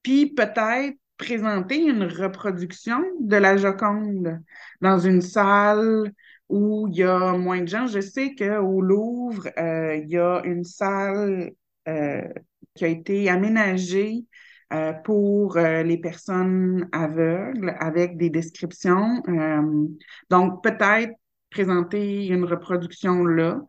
puis 0.01 0.33
peut-être 0.33 0.97
présenter 1.17 1.81
une 1.81 2.03
reproduction 2.03 3.03
de 3.19 3.37
la 3.37 3.57
Joconde 3.57 4.41
dans 4.81 4.99
une 4.99 5.21
salle 5.21 6.11
où 6.50 6.88
il 6.89 6.97
y 6.97 7.03
a 7.03 7.33
moins 7.33 7.62
de 7.62 7.67
gens. 7.67 7.88
Je 7.88 8.00
sais 8.00 8.35
qu'au 8.35 8.81
Louvre, 8.81 9.47
euh, 9.57 9.95
il 9.95 10.09
y 10.09 10.17
a 10.17 10.41
une 10.45 10.63
salle 10.63 11.51
qui 11.85 12.85
a 12.85 12.88
été 12.88 13.29
aménagée 13.29 14.25
euh, 14.73 14.91
pour 14.91 15.57
euh, 15.57 15.83
les 15.83 16.00
personnes 16.00 16.89
aveugles 16.91 17.75
avec 17.79 18.17
des 18.17 18.31
descriptions. 18.31 19.21
Euh, 19.27 19.88
donc, 20.31 20.63
peut-être 20.63 21.13
présenter 21.51 22.25
une 22.27 22.43
reproduction 22.43 23.23
là 23.25 23.62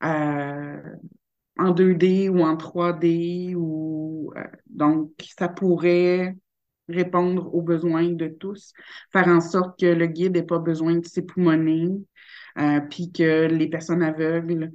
en 0.00 1.72
2D 1.72 2.28
ou 2.28 2.40
en 2.42 2.56
3D 2.56 3.54
ou 3.54 4.32
donc 4.66 5.12
ça 5.38 5.48
pourrait 5.48 6.36
répondre 6.88 7.54
aux 7.54 7.62
besoins 7.62 8.08
de 8.10 8.28
tous, 8.28 8.72
faire 9.12 9.28
en 9.28 9.40
sorte 9.40 9.78
que 9.78 9.86
le 9.86 10.06
guide 10.06 10.34
n'ait 10.34 10.42
pas 10.42 10.58
besoin 10.58 10.96
de 10.96 11.06
s'époumoner, 11.06 11.88
euh, 12.58 12.80
puis 12.80 13.12
que 13.12 13.46
les 13.46 13.68
personnes 13.68 14.02
aveugles 14.02 14.72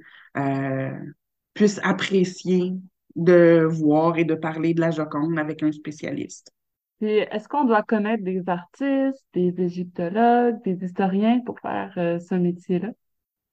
puissent 1.54 1.80
apprécier 1.84 2.74
de 3.14 3.64
voir 3.64 4.18
et 4.18 4.24
de 4.24 4.34
parler 4.34 4.74
de 4.74 4.80
la 4.80 4.90
Joconde 4.90 5.38
avec 5.38 5.62
un 5.62 5.72
spécialiste. 5.72 6.52
Est-ce 7.00 7.48
qu'on 7.48 7.64
doit 7.64 7.82
connaître 7.82 8.24
des 8.24 8.42
artistes, 8.48 9.24
des 9.34 9.54
égyptologues, 9.58 10.62
des 10.64 10.84
historiens 10.84 11.40
pour 11.44 11.60
faire 11.60 11.92
euh, 11.98 12.18
ce 12.18 12.34
métier-là? 12.34 12.90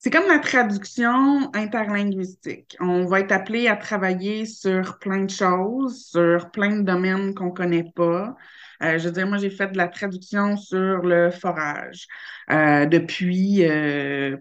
C'est 0.03 0.09
comme 0.09 0.27
la 0.27 0.39
traduction 0.39 1.53
interlinguistique. 1.53 2.75
On 2.79 3.05
va 3.05 3.19
être 3.19 3.31
appelé 3.31 3.67
à 3.67 3.75
travailler 3.75 4.45
sur 4.45 4.97
plein 4.97 5.23
de 5.25 5.29
choses, 5.29 6.07
sur 6.07 6.49
plein 6.49 6.77
de 6.77 6.81
domaines 6.81 7.35
qu'on 7.35 7.51
connaît 7.51 7.91
pas. 7.95 8.35
Euh, 8.81 8.97
je 8.97 9.05
veux 9.05 9.11
dire, 9.11 9.27
moi, 9.27 9.37
j'ai 9.37 9.51
fait 9.51 9.71
de 9.71 9.77
la 9.77 9.87
traduction 9.87 10.57
sur 10.57 11.03
le 11.03 11.29
forage 11.29 12.07
euh, 12.49 12.87
depuis 12.87 13.63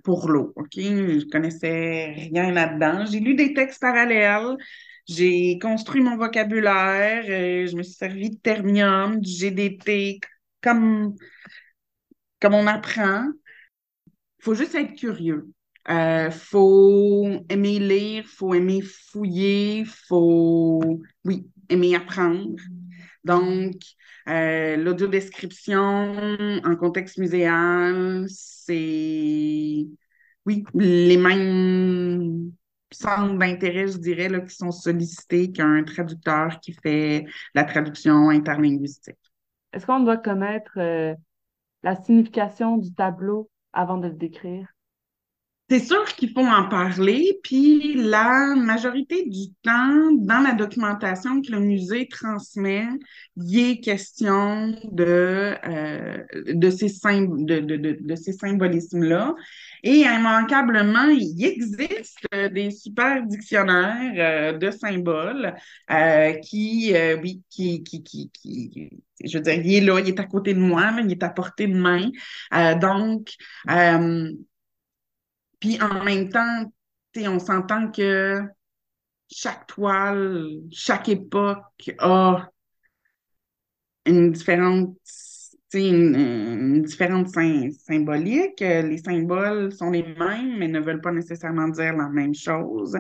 pour 0.03 0.31
l'eau. 0.31 0.55
OK? 0.57 0.71
Je 0.77 1.29
connaissais 1.31 2.15
rien 2.17 2.51
là-dedans. 2.53 3.05
J'ai 3.05 3.21
lu 3.21 3.35
des 3.35 3.53
textes 3.53 3.83
parallèles. 3.83 4.57
J'ai 5.07 5.59
construit 5.59 6.01
mon 6.03 6.17
vocabulaire, 6.17 7.25
euh, 7.29 7.67
je 7.67 7.77
me 7.77 7.83
suis 7.83 7.95
servi 7.95 8.31
de 8.31 8.37
termium, 8.37 9.21
du 9.21 9.29
GDT, 9.29 10.21
comme, 10.63 11.17
comme 12.41 12.55
on 12.55 12.67
apprend. 12.69 13.27
Faut 14.41 14.55
juste 14.55 14.75
être 14.75 14.95
curieux. 14.95 15.49
Euh, 15.89 16.31
faut 16.31 17.27
aimer 17.49 17.79
lire, 17.79 18.25
faut 18.27 18.55
aimer 18.55 18.83
fouiller, 18.83 19.85
faut, 19.85 21.01
oui, 21.25 21.49
aimer 21.69 21.95
apprendre. 21.95 22.61
Donc, 23.25 23.77
euh, 24.29 24.77
l'audiodescription 24.77 26.61
en 26.65 26.77
contexte 26.77 27.19
muséal, 27.19 28.27
c'est, 28.29 29.87
oui, 30.47 30.65
les 30.75 31.17
mêmes 31.17 32.53
centres 32.93 33.39
d'intérêt, 33.39 33.89
je 33.89 33.99
dirais, 33.99 34.29
là, 34.29 34.41
qui 34.41 34.55
sont 34.55 34.73
sollicités 34.73 35.51
qu'un 35.51 35.83
traducteur 35.85 36.61
qui 36.61 36.73
fait 36.73 37.25
la 37.55 37.65
traduction 37.65 38.31
interlinguistique. 38.31 39.17
Est-ce 39.73 39.87
qu'on 39.87 40.01
doit 40.01 40.17
connaître 40.17 40.79
euh, 40.79 41.15
la 41.83 41.97
signification 42.03 42.77
du 42.77 42.93
tableau 42.93 43.49
avant 43.73 43.99
de 43.99 44.09
le 44.09 44.15
décrire? 44.15 44.67
C'est 45.71 45.79
sûr 45.79 46.05
qu'il 46.05 46.33
faut 46.33 46.41
en 46.41 46.69
parler, 46.69 47.39
puis 47.45 47.95
la 47.95 48.57
majorité 48.57 49.29
du 49.29 49.53
temps, 49.63 50.11
dans 50.17 50.41
la 50.41 50.53
documentation 50.53 51.41
que 51.41 51.53
le 51.53 51.61
musée 51.61 52.09
transmet, 52.09 52.89
il 53.37 53.71
est 53.71 53.81
question 53.81 54.75
de, 54.91 55.55
euh, 55.65 56.25
de 56.35 56.71
ces, 56.71 56.89
de, 56.89 57.61
de, 57.61 57.77
de, 57.77 57.99
de 58.01 58.15
ces 58.17 58.33
symbolismes-là. 58.33 59.37
Et 59.83 60.01
immanquablement, 60.01 61.09
il 61.09 61.45
existe 61.45 62.27
des 62.33 62.71
super 62.71 63.27
dictionnaires 63.27 64.53
euh, 64.55 64.59
de 64.59 64.71
symboles 64.71 65.55
euh, 65.91 66.33
qui, 66.35 66.95
oui, 67.23 67.43
qui, 67.49 67.83
qui, 67.83 68.03
qui, 68.03 68.91
je 69.25 69.39
veux 69.39 69.43
dire, 69.43 69.55
il 69.55 69.75
est 69.75 69.81
là, 69.81 70.01
il 70.01 70.09
est 70.09 70.21
à 70.21 70.25
côté 70.25 70.55
de 70.55 70.61
moi, 70.61 70.93
il 71.03 71.11
est 71.13 71.23
à 71.23 71.31
portée 71.31 71.67
de 71.67 71.75
main. 71.75 72.11
donc, 72.81 73.35
puis 75.61 75.81
en 75.81 76.05
même 76.05 76.31
temps, 76.31 76.73
on 77.17 77.39
s'entend 77.39 77.91
que 77.91 78.43
chaque 79.31 79.67
toile, 79.67 80.61
chaque 80.73 81.09
époque 81.09 81.91
a 81.99 82.51
une 84.07 84.33
différente, 84.33 84.97
une, 85.75 86.15
une 86.17 86.83
différente 86.83 87.29
symbolique. 87.29 88.61
Les 88.61 88.99
symboles 88.99 89.73
sont 89.73 89.91
les 89.91 90.03
mêmes, 90.03 90.59
mais 90.59 90.69
ne 90.69 90.81
veulent 90.81 91.01
pas 91.01 91.13
nécessairement 91.13 91.69
dire 91.69 91.97
la 91.97 92.09
même 92.09 92.35
chose. 92.35 92.97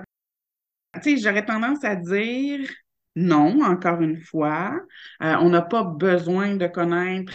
J'aurais 1.05 1.45
tendance 1.45 1.85
à 1.85 1.97
dire 1.97 2.69
non, 3.17 3.62
encore 3.62 4.00
une 4.00 4.21
fois. 4.21 4.81
Euh, 5.23 5.35
on 5.41 5.50
n'a 5.50 5.62
pas 5.62 5.85
besoin 5.85 6.57
de 6.57 6.67
connaître 6.67 7.33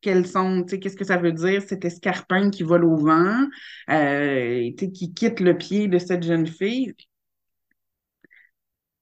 quels 0.00 0.26
sont, 0.26 0.64
qu'est-ce 0.64 0.96
que 0.96 1.04
ça 1.04 1.16
veut 1.18 1.32
dire, 1.32 1.62
cet 1.62 1.84
escarpin 1.84 2.50
qui 2.50 2.62
vole 2.62 2.84
au 2.84 2.96
vent, 2.96 3.46
euh, 3.90 4.70
qui 4.76 5.12
quitte 5.14 5.40
le 5.40 5.56
pied 5.56 5.88
de 5.88 5.98
cette 5.98 6.22
jeune 6.22 6.46
fille. 6.46 6.94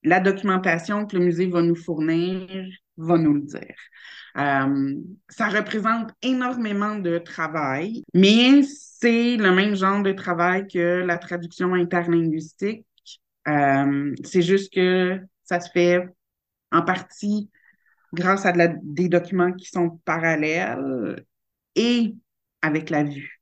La 0.03 0.21
documentation 0.21 1.07
que 1.07 1.17
le 1.17 1.25
musée 1.25 1.47
va 1.47 1.63
nous 1.63 1.77
fournir 1.77 2.49
va 2.97 3.19
nous 3.19 3.35
le 3.35 3.43
dire. 3.43 3.77
Euh, 4.39 4.95
ça 5.29 5.49
représente 5.49 6.11
énormément 6.23 6.97
de 6.97 7.19
travail, 7.19 8.05
mais 8.15 8.63
c'est 8.63 9.37
le 9.37 9.53
même 9.53 9.75
genre 9.75 10.03
de 10.03 10.13
travail 10.13 10.67
que 10.69 11.05
la 11.05 11.19
traduction 11.19 11.75
interlinguistique. 11.75 12.87
Euh, 13.49 14.15
c'est 14.25 14.43
juste 14.43 14.73
que 14.73 15.21
ça 15.43 15.61
se 15.61 15.71
fait 15.71 16.07
en 16.71 16.83
partie 16.83 17.51
grâce 18.13 18.47
à 18.47 18.53
des 18.53 19.09
documents 19.09 19.53
qui 19.53 19.67
sont 19.69 20.01
parallèles 20.05 21.25
et 21.75 22.15
avec 22.63 22.91
la 22.91 23.05
vue. 23.05 23.41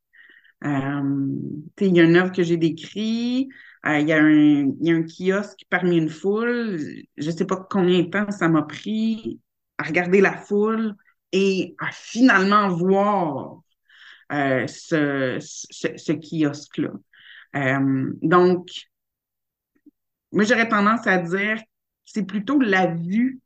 Euh, 0.64 1.36
il 1.80 1.96
y 1.96 2.00
a 2.00 2.04
une 2.04 2.16
œuvre 2.16 2.32
que 2.32 2.42
j'ai 2.42 2.56
décrite, 2.56 3.48
euh, 3.86 3.98
il, 3.98 4.08
y 4.08 4.12
a 4.12 4.22
un, 4.22 4.72
y 4.80 4.90
a 4.90 4.94
un 4.94 5.02
kiosque 5.02 5.64
parmi 5.70 5.98
une 5.98 6.08
foule. 6.08 6.78
Je 7.16 7.26
ne 7.26 7.36
sais 7.36 7.44
pas 7.44 7.66
combien 7.70 8.02
de 8.02 8.10
temps 8.10 8.30
ça 8.30 8.48
m'a 8.48 8.62
pris 8.62 9.40
à 9.78 9.84
regarder 9.84 10.20
la 10.20 10.36
foule 10.36 10.94
et 11.32 11.74
à 11.78 11.90
finalement 11.92 12.68
voir 12.68 13.60
euh, 14.32 14.66
ce, 14.66 15.38
ce, 15.40 16.12
kiosque-là. 16.12 16.92
donc, 18.22 18.68
moi, 20.32 20.44
j'aurais 20.44 20.68
tendance 20.68 21.06
à 21.06 21.18
dire 21.18 21.56
que 21.58 21.62
c'est 22.04 22.26
plutôt 22.26 22.58
la 22.58 22.86
vue 22.86 23.40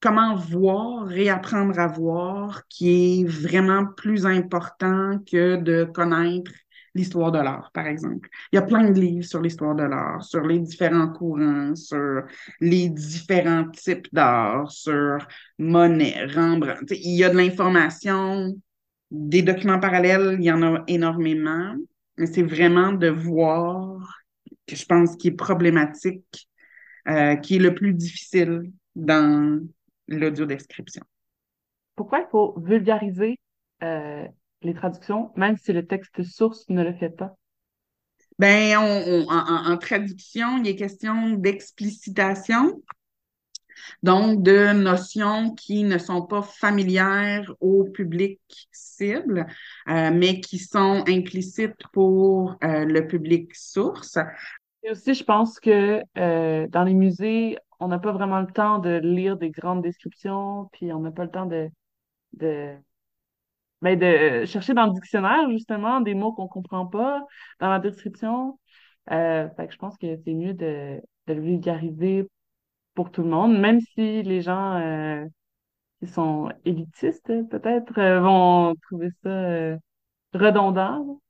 comment 0.00 0.36
voir, 0.36 1.06
réapprendre 1.06 1.78
à 1.78 1.86
voir, 1.86 2.66
qui 2.68 3.22
est 3.22 3.24
vraiment 3.24 3.86
plus 3.86 4.26
important 4.26 5.18
que 5.30 5.56
de 5.56 5.84
connaître 5.84 6.52
l'histoire 6.98 7.32
de 7.32 7.38
l'art, 7.38 7.70
par 7.72 7.86
exemple. 7.86 8.28
Il 8.52 8.56
y 8.56 8.58
a 8.58 8.62
plein 8.62 8.90
de 8.90 9.00
livres 9.00 9.24
sur 9.24 9.40
l'histoire 9.40 9.74
de 9.74 9.84
l'art, 9.84 10.22
sur 10.22 10.42
les 10.42 10.58
différents 10.58 11.08
courants, 11.08 11.74
sur 11.74 12.22
les 12.60 12.88
différents 12.88 13.68
types 13.70 14.08
d'art, 14.12 14.70
sur 14.70 15.18
Monet, 15.58 16.26
Rembrandt. 16.26 16.94
il 16.94 17.16
y 17.16 17.24
a 17.24 17.30
de 17.30 17.36
l'information, 17.36 18.54
des 19.10 19.42
documents 19.42 19.80
parallèles, 19.80 20.36
il 20.38 20.44
y 20.44 20.52
en 20.52 20.62
a 20.62 20.84
énormément, 20.86 21.74
mais 22.16 22.26
c'est 22.26 22.42
vraiment 22.42 22.92
de 22.92 23.08
voir 23.08 24.22
que 24.66 24.76
je 24.76 24.84
pense 24.84 25.16
qui 25.16 25.28
est 25.28 25.32
problématique, 25.32 26.48
euh, 27.08 27.36
qui 27.36 27.56
est 27.56 27.60
le 27.60 27.74
plus 27.74 27.94
difficile 27.94 28.70
dans 28.94 29.60
l'audio-description. 30.08 31.02
Pourquoi 31.96 32.20
il 32.20 32.26
faut 32.30 32.54
vulgariser 32.58 33.38
euh, 33.82 34.26
les 34.62 34.74
traductions, 34.74 35.30
même 35.36 35.56
si 35.56 35.72
le 35.72 35.86
texte 35.86 36.22
source 36.22 36.68
ne 36.68 36.82
le 36.82 36.92
fait 36.94 37.10
pas? 37.10 37.36
Ben, 38.38 38.76
en, 38.76 39.76
traduction, 39.78 40.58
il 40.58 40.68
est 40.68 40.76
question 40.76 41.30
d'explicitation, 41.30 42.80
donc 44.04 44.42
de 44.42 44.72
notions 44.72 45.54
qui 45.54 45.82
ne 45.82 45.98
sont 45.98 46.22
pas 46.22 46.42
familières 46.42 47.52
au 47.60 47.84
public 47.84 48.40
cible, 48.70 49.46
euh, 49.88 50.10
mais 50.12 50.40
qui 50.40 50.58
sont 50.58 51.02
implicites 51.08 51.82
pour 51.92 52.56
euh, 52.62 52.84
le 52.84 53.06
public 53.08 53.54
source. 53.56 54.18
Et 54.84 54.92
aussi, 54.92 55.14
je 55.14 55.24
pense 55.24 55.58
que 55.58 56.02
dans 56.68 56.84
les 56.84 56.94
musées, 56.94 57.58
on 57.80 57.88
n'a 57.88 57.98
pas 57.98 58.12
vraiment 58.12 58.40
le 58.40 58.52
temps 58.52 58.78
de 58.78 59.00
lire 59.02 59.36
des 59.36 59.50
grandes 59.50 59.82
descriptions, 59.82 60.68
puis 60.72 60.92
on 60.92 61.00
n'a 61.00 61.10
pas 61.10 61.24
le 61.24 61.30
temps 61.30 61.46
de, 61.46 61.68
de, 62.34 62.76
de 63.82 64.44
chercher 64.44 64.74
dans 64.74 64.86
le 64.86 64.92
dictionnaire, 64.92 65.50
justement, 65.50 66.00
des 66.00 66.14
mots 66.14 66.32
qu'on 66.32 66.48
comprend 66.48 66.86
pas 66.86 67.24
dans 67.60 67.70
la 67.70 67.78
description. 67.78 68.58
Euh, 69.10 69.48
fait 69.56 69.66
que 69.66 69.72
je 69.72 69.78
pense 69.78 69.96
que 69.96 70.16
c'est 70.24 70.34
mieux 70.34 70.54
de, 70.54 71.00
de 71.26 71.32
le 71.32 71.40
vulgariser 71.40 72.26
pour 72.94 73.10
tout 73.10 73.22
le 73.22 73.28
monde, 73.28 73.58
même 73.58 73.80
si 73.80 74.22
les 74.22 74.42
gens 74.42 74.74
euh, 74.76 75.24
qui 76.00 76.08
sont 76.08 76.50
élitistes, 76.64 77.32
peut-être, 77.48 77.98
euh, 77.98 78.20
vont 78.20 78.74
trouver 78.88 79.10
ça 79.22 79.28
euh, 79.30 79.76
redondant. 80.34 81.20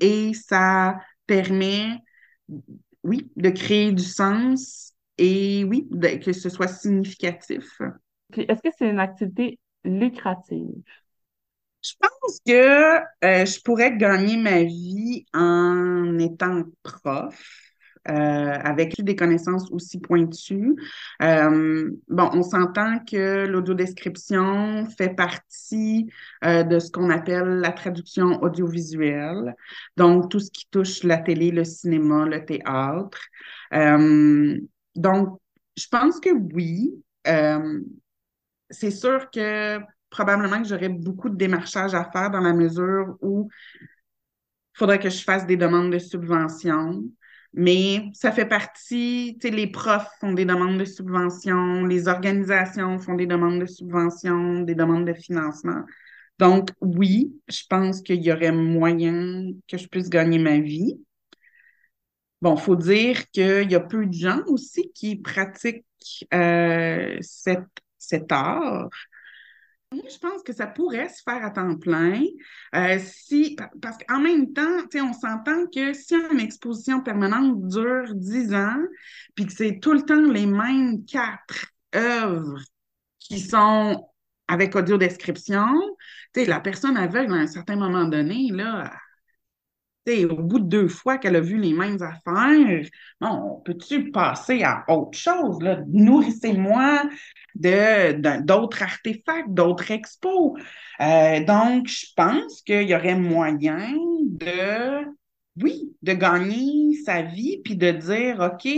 Et 0.00 0.34
ça 0.34 0.98
permet, 1.26 1.98
oui, 3.02 3.30
de 3.36 3.50
créer 3.50 3.92
du 3.92 4.02
sens 4.02 4.92
et 5.18 5.64
oui, 5.64 5.88
que 6.22 6.32
ce 6.32 6.48
soit 6.48 6.68
significatif. 6.68 7.80
Est-ce 8.36 8.60
que 8.60 8.68
c'est 8.76 8.90
une 8.90 8.98
activité 9.00 9.58
lucrative? 9.84 10.82
Je 11.86 11.94
pense 12.00 12.40
que 12.44 12.98
euh, 13.24 13.44
je 13.46 13.60
pourrais 13.62 13.96
gagner 13.96 14.36
ma 14.36 14.62
vie 14.64 15.24
en 15.32 16.18
étant 16.18 16.64
prof. 16.82 17.62
Euh, 18.08 18.12
avec 18.12 19.02
des 19.02 19.16
connaissances 19.16 19.68
aussi 19.72 19.98
pointues. 19.98 20.76
Euh, 21.22 21.90
bon, 22.06 22.30
on 22.34 22.44
s'entend 22.44 23.00
que 23.00 23.46
l'audiodescription 23.46 24.86
fait 24.96 25.12
partie 25.16 26.08
de 26.44 26.78
ce 26.78 26.92
qu'on 26.92 27.10
appelle 27.10 27.58
la 27.58 27.72
traduction 27.72 28.40
audiovisuelle, 28.42 29.56
donc 29.96 30.30
tout 30.30 30.38
ce 30.38 30.52
qui 30.52 30.68
touche 30.70 31.02
la 31.02 31.16
télé, 31.16 31.50
le 31.50 31.64
cinéma, 31.64 32.26
le 32.26 32.44
théâtre. 32.44 33.18
Donc, 34.94 35.40
je 35.76 35.86
pense 35.90 36.20
que 36.20 36.30
oui. 36.54 36.94
C'est 38.70 38.90
sûr 38.92 39.30
que 39.30 39.80
probablement 40.10 40.62
que 40.62 40.68
j'aurais 40.68 40.88
beaucoup 40.88 41.28
de 41.28 41.36
démarchage 41.36 41.94
à 41.94 42.04
faire 42.10 42.30
dans 42.30 42.40
la 42.40 42.52
mesure 42.52 43.16
où 43.20 43.48
il 43.80 44.78
faudrait 44.78 44.98
que 44.98 45.10
je 45.10 45.22
fasse 45.22 45.46
des 45.46 45.56
demandes 45.56 45.92
de 45.92 45.98
subvention. 45.98 47.04
Mais 47.52 48.10
ça 48.12 48.32
fait 48.32 48.44
partie, 48.46 49.38
tu 49.40 49.48
sais, 49.48 49.54
les 49.54 49.66
profs 49.66 50.10
font 50.20 50.32
des 50.32 50.44
demandes 50.44 50.78
de 50.78 50.84
subvention, 50.84 51.86
les 51.86 52.06
organisations 52.06 52.98
font 52.98 53.14
des 53.14 53.26
demandes 53.26 53.60
de 53.60 53.66
subvention, 53.66 54.60
des 54.60 54.74
demandes 54.74 55.06
de 55.06 55.14
financement. 55.14 55.82
Donc, 56.38 56.68
oui, 56.82 57.32
je 57.48 57.62
pense 57.68 58.02
qu'il 58.02 58.22
y 58.22 58.30
aurait 58.30 58.52
moyen 58.52 59.52
que 59.68 59.78
je 59.78 59.88
puisse 59.88 60.10
gagner 60.10 60.38
ma 60.38 60.58
vie. 60.60 61.00
Bon, 62.42 62.54
il 62.56 62.60
faut 62.60 62.76
dire 62.76 63.30
qu'il 63.30 63.70
y 63.70 63.74
a 63.74 63.80
peu 63.80 64.06
de 64.06 64.12
gens 64.12 64.42
aussi 64.46 64.92
qui 64.94 65.16
pratiquent 65.16 65.86
euh, 66.34 67.16
cet, 67.20 68.30
art. 68.30 68.88
Moi, 69.92 70.02
je 70.10 70.18
pense 70.18 70.42
que 70.42 70.52
ça 70.52 70.66
pourrait 70.66 71.08
se 71.08 71.22
faire 71.22 71.44
à 71.44 71.50
temps 71.50 71.76
plein. 71.76 72.20
Euh, 72.74 72.98
si, 72.98 73.56
parce 73.80 73.96
qu'en 73.98 74.20
même 74.20 74.52
temps, 74.52 74.82
on 74.96 75.12
s'entend 75.12 75.66
que 75.72 75.92
si 75.92 76.14
une 76.14 76.40
exposition 76.40 77.00
permanente 77.02 77.68
dure 77.68 78.14
10 78.14 78.54
ans, 78.54 78.82
puis 79.34 79.46
que 79.46 79.52
c'est 79.52 79.78
tout 79.80 79.92
le 79.92 80.02
temps 80.02 80.20
les 80.20 80.46
mêmes 80.46 81.04
quatre 81.04 81.66
œuvres 81.94 82.60
qui 83.20 83.40
sont 83.40 84.08
avec 84.48 84.74
audio 84.74 84.96
description, 84.98 85.66
la 86.34 86.60
personne 86.60 86.96
aveugle 86.96 87.32
à 87.32 87.36
un 87.36 87.46
certain 87.46 87.76
moment 87.76 88.04
donné, 88.04 88.50
là, 88.52 88.92
au 90.06 90.42
bout 90.42 90.60
de 90.60 90.68
deux 90.68 90.88
fois 90.88 91.18
qu'elle 91.18 91.36
a 91.36 91.40
vu 91.40 91.58
les 91.58 91.72
mêmes 91.72 91.98
affaires, 92.00 92.86
bon, 93.20 93.60
peux-tu 93.64 94.10
passer 94.10 94.62
à 94.62 94.84
autre 94.88 95.18
chose? 95.18 95.58
Nourrissez-moi 95.88 97.02
de, 97.54 98.40
d'autres 98.42 98.82
artefacts, 98.82 99.48
d'autres 99.48 99.90
expos. 99.90 100.52
Euh, 101.00 101.44
donc, 101.44 101.88
je 101.88 102.06
pense 102.16 102.62
qu'il 102.62 102.88
y 102.88 102.94
aurait 102.94 103.18
moyen 103.18 103.94
de, 104.22 105.06
oui, 105.60 105.94
de 106.02 106.12
gagner 106.12 106.96
sa 107.04 107.22
vie, 107.22 107.60
puis 107.64 107.76
de 107.76 107.90
dire, 107.90 108.40
OK, 108.40 108.68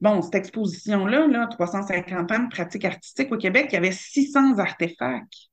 bon, 0.00 0.22
cette 0.22 0.34
exposition-là, 0.34 1.26
là, 1.26 1.46
350 1.46 2.32
ans 2.32 2.44
de 2.44 2.48
pratique 2.50 2.84
artistique 2.84 3.32
au 3.32 3.38
Québec, 3.38 3.66
il 3.70 3.74
y 3.74 3.78
avait 3.78 3.92
600 3.92 4.58
artefacts. 4.58 5.49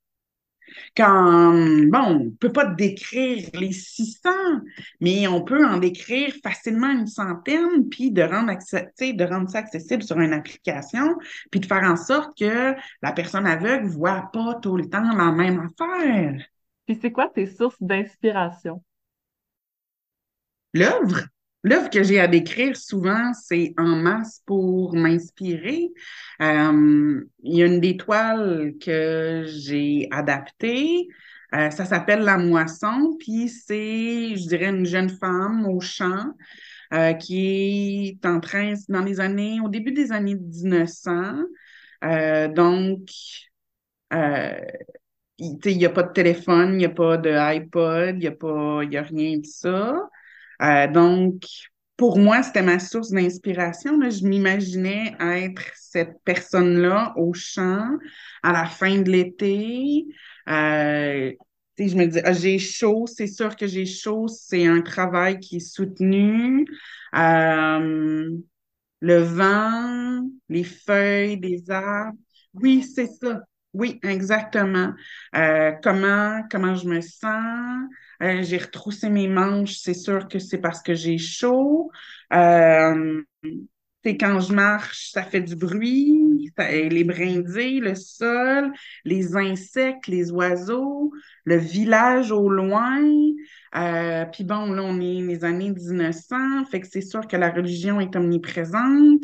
Quand, 0.95 1.51
bon, 1.51 1.99
on 1.99 2.23
ne 2.25 2.29
peut 2.29 2.51
pas 2.51 2.65
décrire 2.65 3.49
les 3.53 3.71
600, 3.71 4.29
mais 5.01 5.27
on 5.27 5.43
peut 5.43 5.65
en 5.65 5.77
décrire 5.77 6.33
facilement 6.43 6.91
une 6.91 7.07
centaine, 7.07 7.89
puis 7.89 8.11
de 8.11 8.21
rendre, 8.21 8.51
de 8.51 9.23
rendre 9.23 9.49
ça 9.49 9.59
accessible 9.59 10.03
sur 10.03 10.19
une 10.19 10.33
application, 10.33 11.15
puis 11.51 11.59
de 11.59 11.65
faire 11.65 11.83
en 11.83 11.95
sorte 11.95 12.37
que 12.37 12.73
la 13.01 13.11
personne 13.11 13.45
aveugle 13.45 13.85
ne 13.85 13.91
voit 13.91 14.29
pas 14.33 14.55
tout 14.55 14.77
le 14.77 14.89
temps 14.89 15.15
la 15.15 15.31
même 15.31 15.59
affaire. 15.59 16.43
Puis 16.85 16.97
c'est 17.01 17.11
quoi 17.11 17.27
tes 17.27 17.47
sources 17.47 17.81
d'inspiration? 17.81 18.81
L'œuvre? 20.73 21.27
L'œuvre 21.67 21.89
que 21.89 22.01
j'ai 22.01 22.17
à 22.21 22.27
décrire 22.27 22.77
souvent, 22.77 23.33
c'est 23.33 23.73
en 23.77 23.97
masse 23.97 24.41
pour 24.45 24.95
m'inspirer. 24.95 25.89
Euh, 26.41 27.21
il 27.43 27.57
y 27.57 27.61
a 27.61 27.65
une 27.65 27.81
des 27.81 27.97
toiles 27.97 28.75
que 28.79 29.43
j'ai 29.47 30.07
adaptée. 30.11 31.09
Euh, 31.53 31.69
ça 31.69 31.83
s'appelle 31.83 32.21
La 32.21 32.37
Moisson, 32.37 33.17
puis 33.19 33.49
c'est, 33.49 34.37
je 34.37 34.47
dirais, 34.47 34.69
une 34.69 34.85
jeune 34.85 35.09
femme 35.09 35.65
au 35.67 35.81
champ 35.81 36.33
euh, 36.93 37.11
qui 37.11 38.17
est 38.21 38.25
en 38.25 38.39
train, 38.39 38.75
dans 38.87 39.03
les 39.03 39.19
années, 39.19 39.59
au 39.59 39.67
début 39.67 39.91
des 39.91 40.13
années 40.13 40.35
1900. 40.35 41.43
donc, 42.55 43.09
il 45.39 45.77
n'y 45.77 45.85
a 45.85 45.89
pas 45.89 46.03
de 46.03 46.13
téléphone, 46.13 46.75
il 46.75 46.77
n'y 46.77 46.85
a 46.85 46.89
pas 46.89 47.17
de 47.17 47.29
iPod, 47.29 48.15
il 48.15 48.19
n'y 48.19 48.27
a, 48.27 48.31
pas, 48.31 48.83
a 48.83 49.01
rien 49.01 49.37
de 49.37 49.45
ça. 49.45 50.09
Euh, 50.61 50.87
donc, 50.87 51.43
pour 51.97 52.19
moi, 52.19 52.43
c'était 52.43 52.61
ma 52.61 52.79
source 52.79 53.11
d'inspiration. 53.11 53.99
Je 54.09 54.25
m'imaginais 54.25 55.15
être 55.19 55.61
cette 55.75 56.17
personne-là 56.23 57.13
au 57.17 57.33
champ 57.33 57.87
à 58.43 58.53
la 58.53 58.65
fin 58.65 58.99
de 59.01 59.09
l'été. 59.11 60.05
Euh, 60.49 61.31
je 61.79 61.95
me 61.95 62.05
dis, 62.05 62.19
ah, 62.23 62.33
j'ai 62.33 62.59
chaud, 62.59 63.05
c'est 63.07 63.27
sûr 63.27 63.55
que 63.55 63.67
j'ai 63.67 63.85
chaud, 63.85 64.27
c'est 64.27 64.65
un 64.65 64.81
travail 64.81 65.39
qui 65.39 65.57
est 65.57 65.59
soutenu. 65.59 66.67
Euh, 67.15 68.29
le 68.99 69.17
vent, 69.19 70.27
les 70.49 70.63
feuilles 70.63 71.39
des 71.39 71.69
arbres. 71.69 72.17
Oui, 72.53 72.83
c'est 72.83 73.07
ça. 73.07 73.41
Oui, 73.77 73.99
exactement. 74.03 74.93
Euh, 75.35 75.71
comment, 75.83 76.41
comment 76.49 76.73
je 76.73 76.87
me 76.87 76.99
sens? 77.01 77.87
Euh, 78.23 78.41
j'ai 78.41 78.57
retroussé 78.57 79.07
mes 79.09 79.27
manches, 79.27 79.77
c'est 79.77 79.93
sûr 79.93 80.27
que 80.27 80.39
c'est 80.39 80.57
parce 80.57 80.81
que 80.81 80.95
j'ai 80.95 81.19
chaud. 81.19 81.91
Euh, 82.33 83.21
quand 84.19 84.39
je 84.39 84.53
marche, 84.53 85.11
ça 85.11 85.23
fait 85.23 85.41
du 85.41 85.55
bruit, 85.55 86.17
les 86.57 87.03
brindilles, 87.03 87.79
le 87.79 87.95
sol, 87.95 88.71
les 89.05 89.35
insectes, 89.35 90.07
les 90.07 90.31
oiseaux, 90.31 91.11
le 91.45 91.57
village 91.57 92.31
au 92.31 92.49
loin. 92.49 93.01
Euh, 93.75 94.25
puis 94.25 94.43
bon, 94.43 94.71
là, 94.71 94.81
on 94.83 94.99
est 94.99 95.21
les 95.21 95.43
années 95.45 95.71
1900, 95.71 96.65
fait 96.71 96.81
que 96.81 96.87
c'est 96.87 97.01
sûr 97.01 97.27
que 97.27 97.37
la 97.37 97.51
religion 97.51 97.99
est 97.99 98.15
omniprésente. 98.15 99.23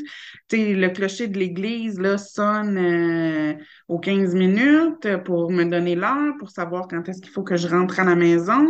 sais, 0.49 0.73
le 0.73 0.89
clocher 0.89 1.27
de 1.27 1.37
l'église, 1.37 1.99
là, 1.99 2.17
sonne 2.17 2.77
euh, 2.77 3.53
aux 3.87 3.99
15 3.99 4.35
minutes 4.35 5.17
pour 5.25 5.51
me 5.51 5.63
donner 5.65 5.95
l'heure, 5.95 6.35
pour 6.39 6.49
savoir 6.49 6.87
quand 6.87 7.07
est-ce 7.09 7.21
qu'il 7.21 7.31
faut 7.31 7.43
que 7.43 7.57
je 7.57 7.67
rentre 7.67 7.99
à 7.99 8.03
la 8.03 8.15
maison, 8.15 8.65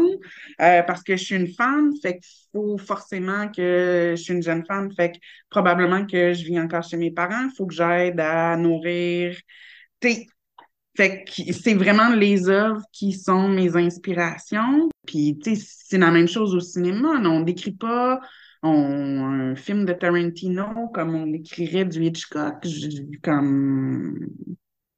euh, 0.61 0.81
parce 0.83 1.03
que 1.03 1.15
je 1.15 1.23
suis 1.23 1.35
une 1.35 1.53
femme, 1.53 1.91
fait 2.01 2.19
qu'il 2.19 2.47
faut 2.53 2.77
forcément 2.77 3.49
que 3.49 4.13
je 4.15 4.21
suis 4.21 4.33
une 4.33 4.43
jeune 4.43 4.65
femme, 4.65 4.91
fait 4.95 5.11
que 5.13 5.17
probablement 5.49 6.05
que 6.05 6.33
je 6.33 6.43
vis 6.43 6.59
encore 6.59 6.83
chez 6.83 6.97
mes 6.97 7.11
parents, 7.11 7.49
il 7.51 7.55
faut 7.55 7.65
que 7.65 7.73
j'aide 7.73 8.19
à 8.19 8.32
nourrir. 8.57 9.37
Que 10.01 10.09
c'est 11.51 11.73
vraiment 11.73 12.09
les 12.09 12.49
œuvres 12.49 12.83
qui 12.91 13.13
sont 13.13 13.47
mes 13.49 13.75
inspirations. 13.75 14.89
Puis, 15.07 15.39
c'est 15.43 15.97
la 15.97 16.11
même 16.11 16.27
chose 16.27 16.53
au 16.53 16.59
cinéma. 16.59 17.19
On 17.23 17.41
décrit 17.41 17.71
pas 17.71 18.19
un 18.61 19.55
film 19.55 19.85
de 19.85 19.93
Tarantino 19.93 20.89
comme 20.93 21.15
on 21.15 21.33
écrirait 21.33 21.85
du 21.85 22.03
Hitchcock. 22.03 22.65
Comme, 23.23 24.27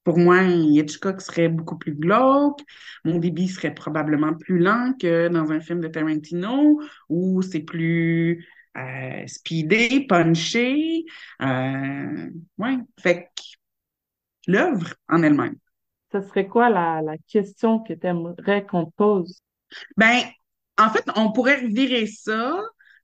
pour 0.04 0.18
moi, 0.20 0.44
Hitchcock 0.44 1.22
serait 1.22 1.50
beaucoup 1.50 1.78
plus 1.78 1.96
glauque. 1.96 2.60
Mon 3.06 3.18
débit 3.18 3.48
serait 3.48 3.74
probablement 3.74 4.34
plus 4.34 4.60
lent 4.60 4.94
que 5.00 5.30
dans 5.30 5.52
un 5.52 5.62
film 5.62 5.80
de 5.80 5.88
Tarantino 5.88 6.80
où 7.10 7.42
c'est 7.42 7.62
plus 7.62 8.46
euh, 8.78 9.28
speedé, 9.28 10.06
punché. 10.08 11.06
Euh, 11.42 12.30
ouais. 12.58 12.78
Fait 13.00 13.30
que 13.36 14.52
l'œuvre 14.52 14.94
en 15.10 15.24
elle-même 15.24 15.56
ce 16.16 16.28
serait 16.28 16.48
quoi 16.48 16.70
la, 16.70 17.18
question 17.28 17.80
que 17.80 17.94
tu 17.94 18.08
aimerais 18.08 18.66
qu'on 18.66 18.86
te 18.86 18.96
pose? 18.96 19.42
Ben, 19.98 20.22
en 20.78 20.90
fait, 20.90 21.06
on 21.16 21.32
pourrait 21.32 21.62
revirer 21.62 22.08
ça. 22.08 22.58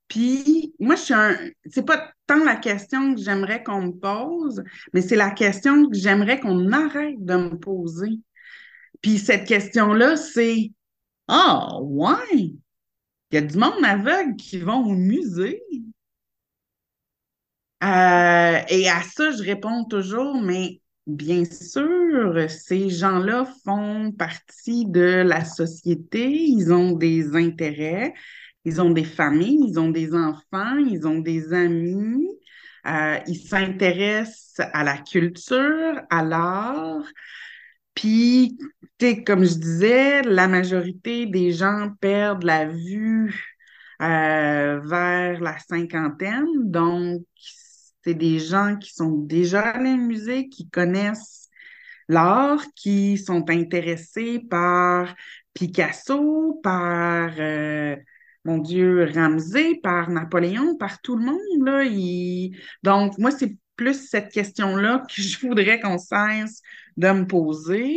Puis, 0.07 0.73
moi, 0.79 0.95
je 0.95 1.01
suis 1.01 1.13
un. 1.13 1.38
C'est 1.65 1.86
pas 1.86 2.12
tant 2.27 2.43
la 2.43 2.55
question 2.55 3.15
que 3.15 3.21
j'aimerais 3.21 3.63
qu'on 3.63 3.81
me 3.81 3.91
pose, 3.91 4.63
mais 4.93 5.01
c'est 5.01 5.15
la 5.15 5.31
question 5.31 5.89
que 5.89 5.97
j'aimerais 5.97 6.39
qu'on 6.39 6.71
arrête 6.71 7.23
de 7.23 7.36
me 7.36 7.57
poser. 7.57 8.19
Puis, 9.01 9.17
cette 9.17 9.47
question-là, 9.47 10.17
c'est 10.17 10.71
Ah, 11.27 11.79
ouais! 11.81 12.53
Il 13.32 13.36
y 13.36 13.38
a 13.38 13.41
du 13.41 13.58
monde 13.58 13.84
aveugle 13.84 14.36
qui 14.36 14.58
vont 14.60 14.86
au 14.86 14.94
musée. 14.94 15.62
Euh, 17.84 18.60
et 18.70 18.89
à 18.89 19.02
ça, 19.02 19.32
je 19.32 19.44
réponds 19.44 19.86
toujours, 19.86 20.41
mais 20.41 20.82
Bien 21.08 21.46
sûr, 21.46 22.48
ces 22.48 22.91
gens-là 22.91 23.46
font 23.65 24.12
partie 24.12 24.86
de 24.86 25.24
la 25.26 25.44
société, 25.44 26.30
ils 26.32 26.72
ont 26.72 26.91
des 26.91 27.36
intérêts, 27.36 28.13
ils 28.65 28.80
ont 28.82 28.91
des 28.91 29.04
familles, 29.04 29.65
ils 29.67 29.80
ont 29.80 29.89
des 29.89 30.13
enfants, 30.13 30.78
ils 30.78 31.08
ont 31.08 31.17
des 31.17 31.54
amis, 31.54 32.28
euh, 32.86 33.17
ils 33.26 33.39
s'intéressent 33.39 34.60
à 34.74 34.84
la 34.84 35.00
culture, 35.00 36.02
à 36.12 36.24
l'art. 36.24 37.04
Puis, 37.93 38.58
comme 39.25 39.43
je 39.43 39.56
disais, 39.56 40.21
la 40.21 40.47
majorité 40.47 41.25
des 41.25 41.51
gens 41.51 41.89
perdent 41.99 42.43
la 42.43 42.67
vue 42.67 43.58
euh, 44.01 44.80
vers 44.80 45.41
la 45.41 45.58
cinquantaine, 45.60 46.47
donc 46.71 47.23
c'est 48.04 48.13
des 48.13 48.39
gens 48.39 48.77
qui 48.77 48.93
sont 48.93 49.12
déjà 49.12 49.62
allés 49.62 49.93
au 49.93 49.97
musée, 49.97 50.49
qui 50.49 50.69
connaissent 50.69 51.49
l'art, 52.08 52.63
qui 52.75 53.17
sont 53.17 53.49
intéressés 53.49 54.39
par 54.49 55.13
Picasso, 55.54 56.60
par, 56.63 57.32
euh, 57.38 57.95
mon 58.45 58.58
Dieu, 58.58 59.08
Ramsey, 59.13 59.80
par 59.84 60.10
Napoléon, 60.10 60.75
par 60.77 61.01
tout 61.01 61.15
le 61.15 61.25
monde. 61.25 61.41
Donc, 62.84 63.17
moi, 63.17 63.32
c'est 63.32 63.56
plus 63.75 64.10
cette 64.10 64.32
question-là 64.32 65.04
que 65.08 65.21
je 65.21 65.39
voudrais 65.39 65.80
qu'on 65.80 65.97
cesse 65.97 66.62
de 66.97 67.08
me 67.10 67.25
poser. 67.25 67.95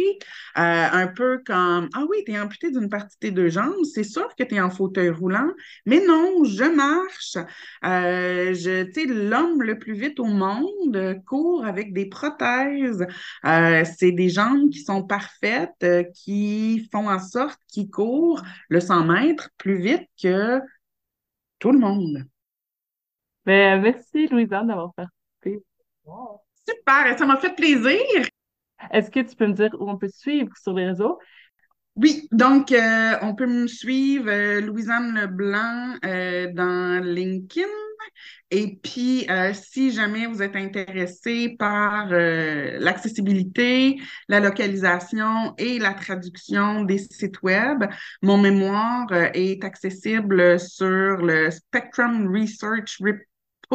Euh, 0.57 0.87
un 0.93 1.07
peu 1.09 1.43
comme 1.45 1.89
Ah 1.95 2.05
oui, 2.09 2.19
tu 2.25 2.33
es 2.33 2.41
amputé 2.41 2.71
d'une 2.71 2.89
partie 2.89 3.17
de 3.17 3.29
tes 3.29 3.31
deux 3.31 3.49
jambes, 3.49 3.85
c'est 3.93 4.05
sûr 4.05 4.29
que 4.37 4.45
tu 4.45 4.55
es 4.55 4.61
en 4.61 4.71
fauteuil 4.71 5.11
roulant, 5.11 5.51
mais 5.87 6.05
non, 6.07 6.45
je 6.45 6.65
marche. 6.65 7.37
Euh, 7.85 8.55
je, 8.55 8.85
tu 8.85 8.93
sais, 8.93 9.07
l'homme 9.07 9.63
le 9.63 9.79
plus 9.79 9.95
vite 9.95 10.21
au 10.21 10.27
monde 10.27 11.23
court 11.27 11.65
avec 11.65 11.93
des 11.93 12.07
prothèses. 12.07 13.07
Euh, 13.45 13.85
c'est 13.99 14.13
des 14.13 14.29
jambes 14.29 14.71
qui 14.71 14.81
sont 14.81 15.03
parfaites, 15.05 15.87
qui 16.15 16.89
font 16.93 17.09
en 17.09 17.19
sorte 17.19 17.59
qu'ils 17.69 17.91
courent 17.91 18.43
le 18.69 18.81
100 18.81 19.05
mètres 19.05 19.51
plus 19.59 19.79
vite 19.81 20.09
que 20.23 20.61
tout 21.59 21.73
le 21.73 21.79
monde. 21.79 22.25
Ben, 23.45 23.81
merci, 23.81 24.27
Louisa, 24.29 24.63
d'avoir 24.63 24.95
participé. 24.95 25.63
Super, 26.67 27.19
ça 27.19 27.27
m'a 27.27 27.37
fait 27.37 27.55
plaisir. 27.55 28.29
Est-ce 28.93 29.11
que 29.11 29.21
tu 29.21 29.37
peux 29.37 29.47
me 29.47 29.53
dire 29.55 29.71
où 29.79 29.89
on 29.91 29.97
peut 29.97 30.09
te 30.09 30.17
suivre 30.17 30.51
sur 30.57 30.73
les 30.73 30.87
réseaux? 30.87 31.19
Oui, 31.97 32.29
donc 32.33 32.73
euh, 32.73 33.17
on 33.23 33.37
peut 33.37 33.47
me 33.47 33.69
suivre, 33.69 34.29
euh, 34.29 34.61
Louisanne 34.61 35.15
Leblanc, 35.15 35.95
euh, 36.05 36.53
dans 36.53 37.01
LinkedIn. 37.05 37.69
Et 38.51 38.79
puis, 38.83 39.27
si 39.55 39.91
jamais 39.91 40.27
vous 40.27 40.43
êtes 40.43 40.55
intéressé 40.55 41.57
par 41.59 42.07
l'accessibilité, 42.09 43.97
la 44.29 44.39
localisation 44.39 45.55
et 45.59 45.79
la 45.81 45.95
traduction 45.95 46.83
des 46.85 46.99
sites 46.99 47.43
web, 47.43 47.85
mon 48.23 48.39
mémoire 48.39 49.13
est 49.35 49.65
accessible 49.65 50.61
sur 50.61 51.17
le 51.17 51.51
Spectrum 51.51 52.29
Research 52.33 53.01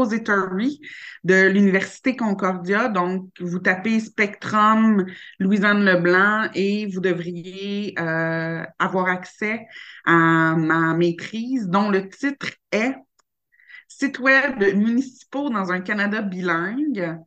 De 0.06 1.48
l'Université 1.48 2.16
Concordia. 2.16 2.88
Donc, 2.88 3.30
vous 3.40 3.60
tapez 3.60 4.00
Spectrum 4.00 5.06
Louisanne 5.40 5.84
Leblanc 5.84 6.50
et 6.54 6.88
vous 6.88 7.02
devriez 7.02 7.94
euh, 8.00 8.64
avoir 8.80 9.08
accès 9.08 9.66
à 10.06 10.56
ma 10.56 10.94
maîtrise 10.94 11.68
dont 11.68 11.90
le 11.90 12.08
titre 12.10 12.50
est 12.72 12.96
Site 13.88 14.20
web 14.20 14.60
municipaux 14.76 15.50
dans 15.50 15.72
un 15.72 15.82
Canada 15.82 16.22
bilingue, 16.22 17.18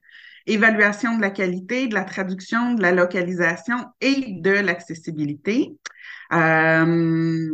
évaluation 0.47 1.17
de 1.17 1.21
la 1.21 1.31
qualité, 1.31 1.89
de 1.89 1.95
la 1.95 2.05
traduction, 2.05 2.75
de 2.75 2.83
la 2.83 2.93
localisation 2.93 3.87
et 4.01 4.41
de 4.41 4.53
l'accessibilité. 4.53 5.77
Euh, 6.33 7.51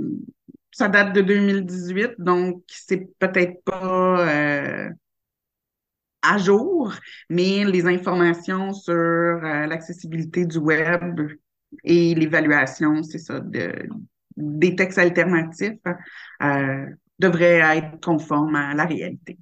ça 0.71 0.89
date 0.89 1.13
de 1.15 1.23
2018, 1.23 2.13
donc 2.19 2.63
c'est 2.69 3.09
peut-être 3.19 3.65
pas 3.65 4.29
euh, 4.29 4.89
à 6.23 6.39
jour, 6.39 6.93
mais 7.29 7.65
les 7.65 7.87
informations 7.87 8.73
sur 8.73 8.95
euh, 8.95 9.67
l'accessibilité 9.67 10.47
du 10.47 10.59
web 10.59 11.21
et 11.85 12.15
l'évaluation, 12.15 13.03
c'est 13.03 13.19
ça, 13.19 13.41
de, 13.41 13.89
des 14.37 14.77
textes 14.77 14.99
alternatifs 14.99 15.81
euh, 16.43 16.87
devraient 17.19 17.79
être 17.79 18.01
conformes 18.01 18.57
à 18.57 18.75
la 18.75 18.85
réalité. 18.85 19.39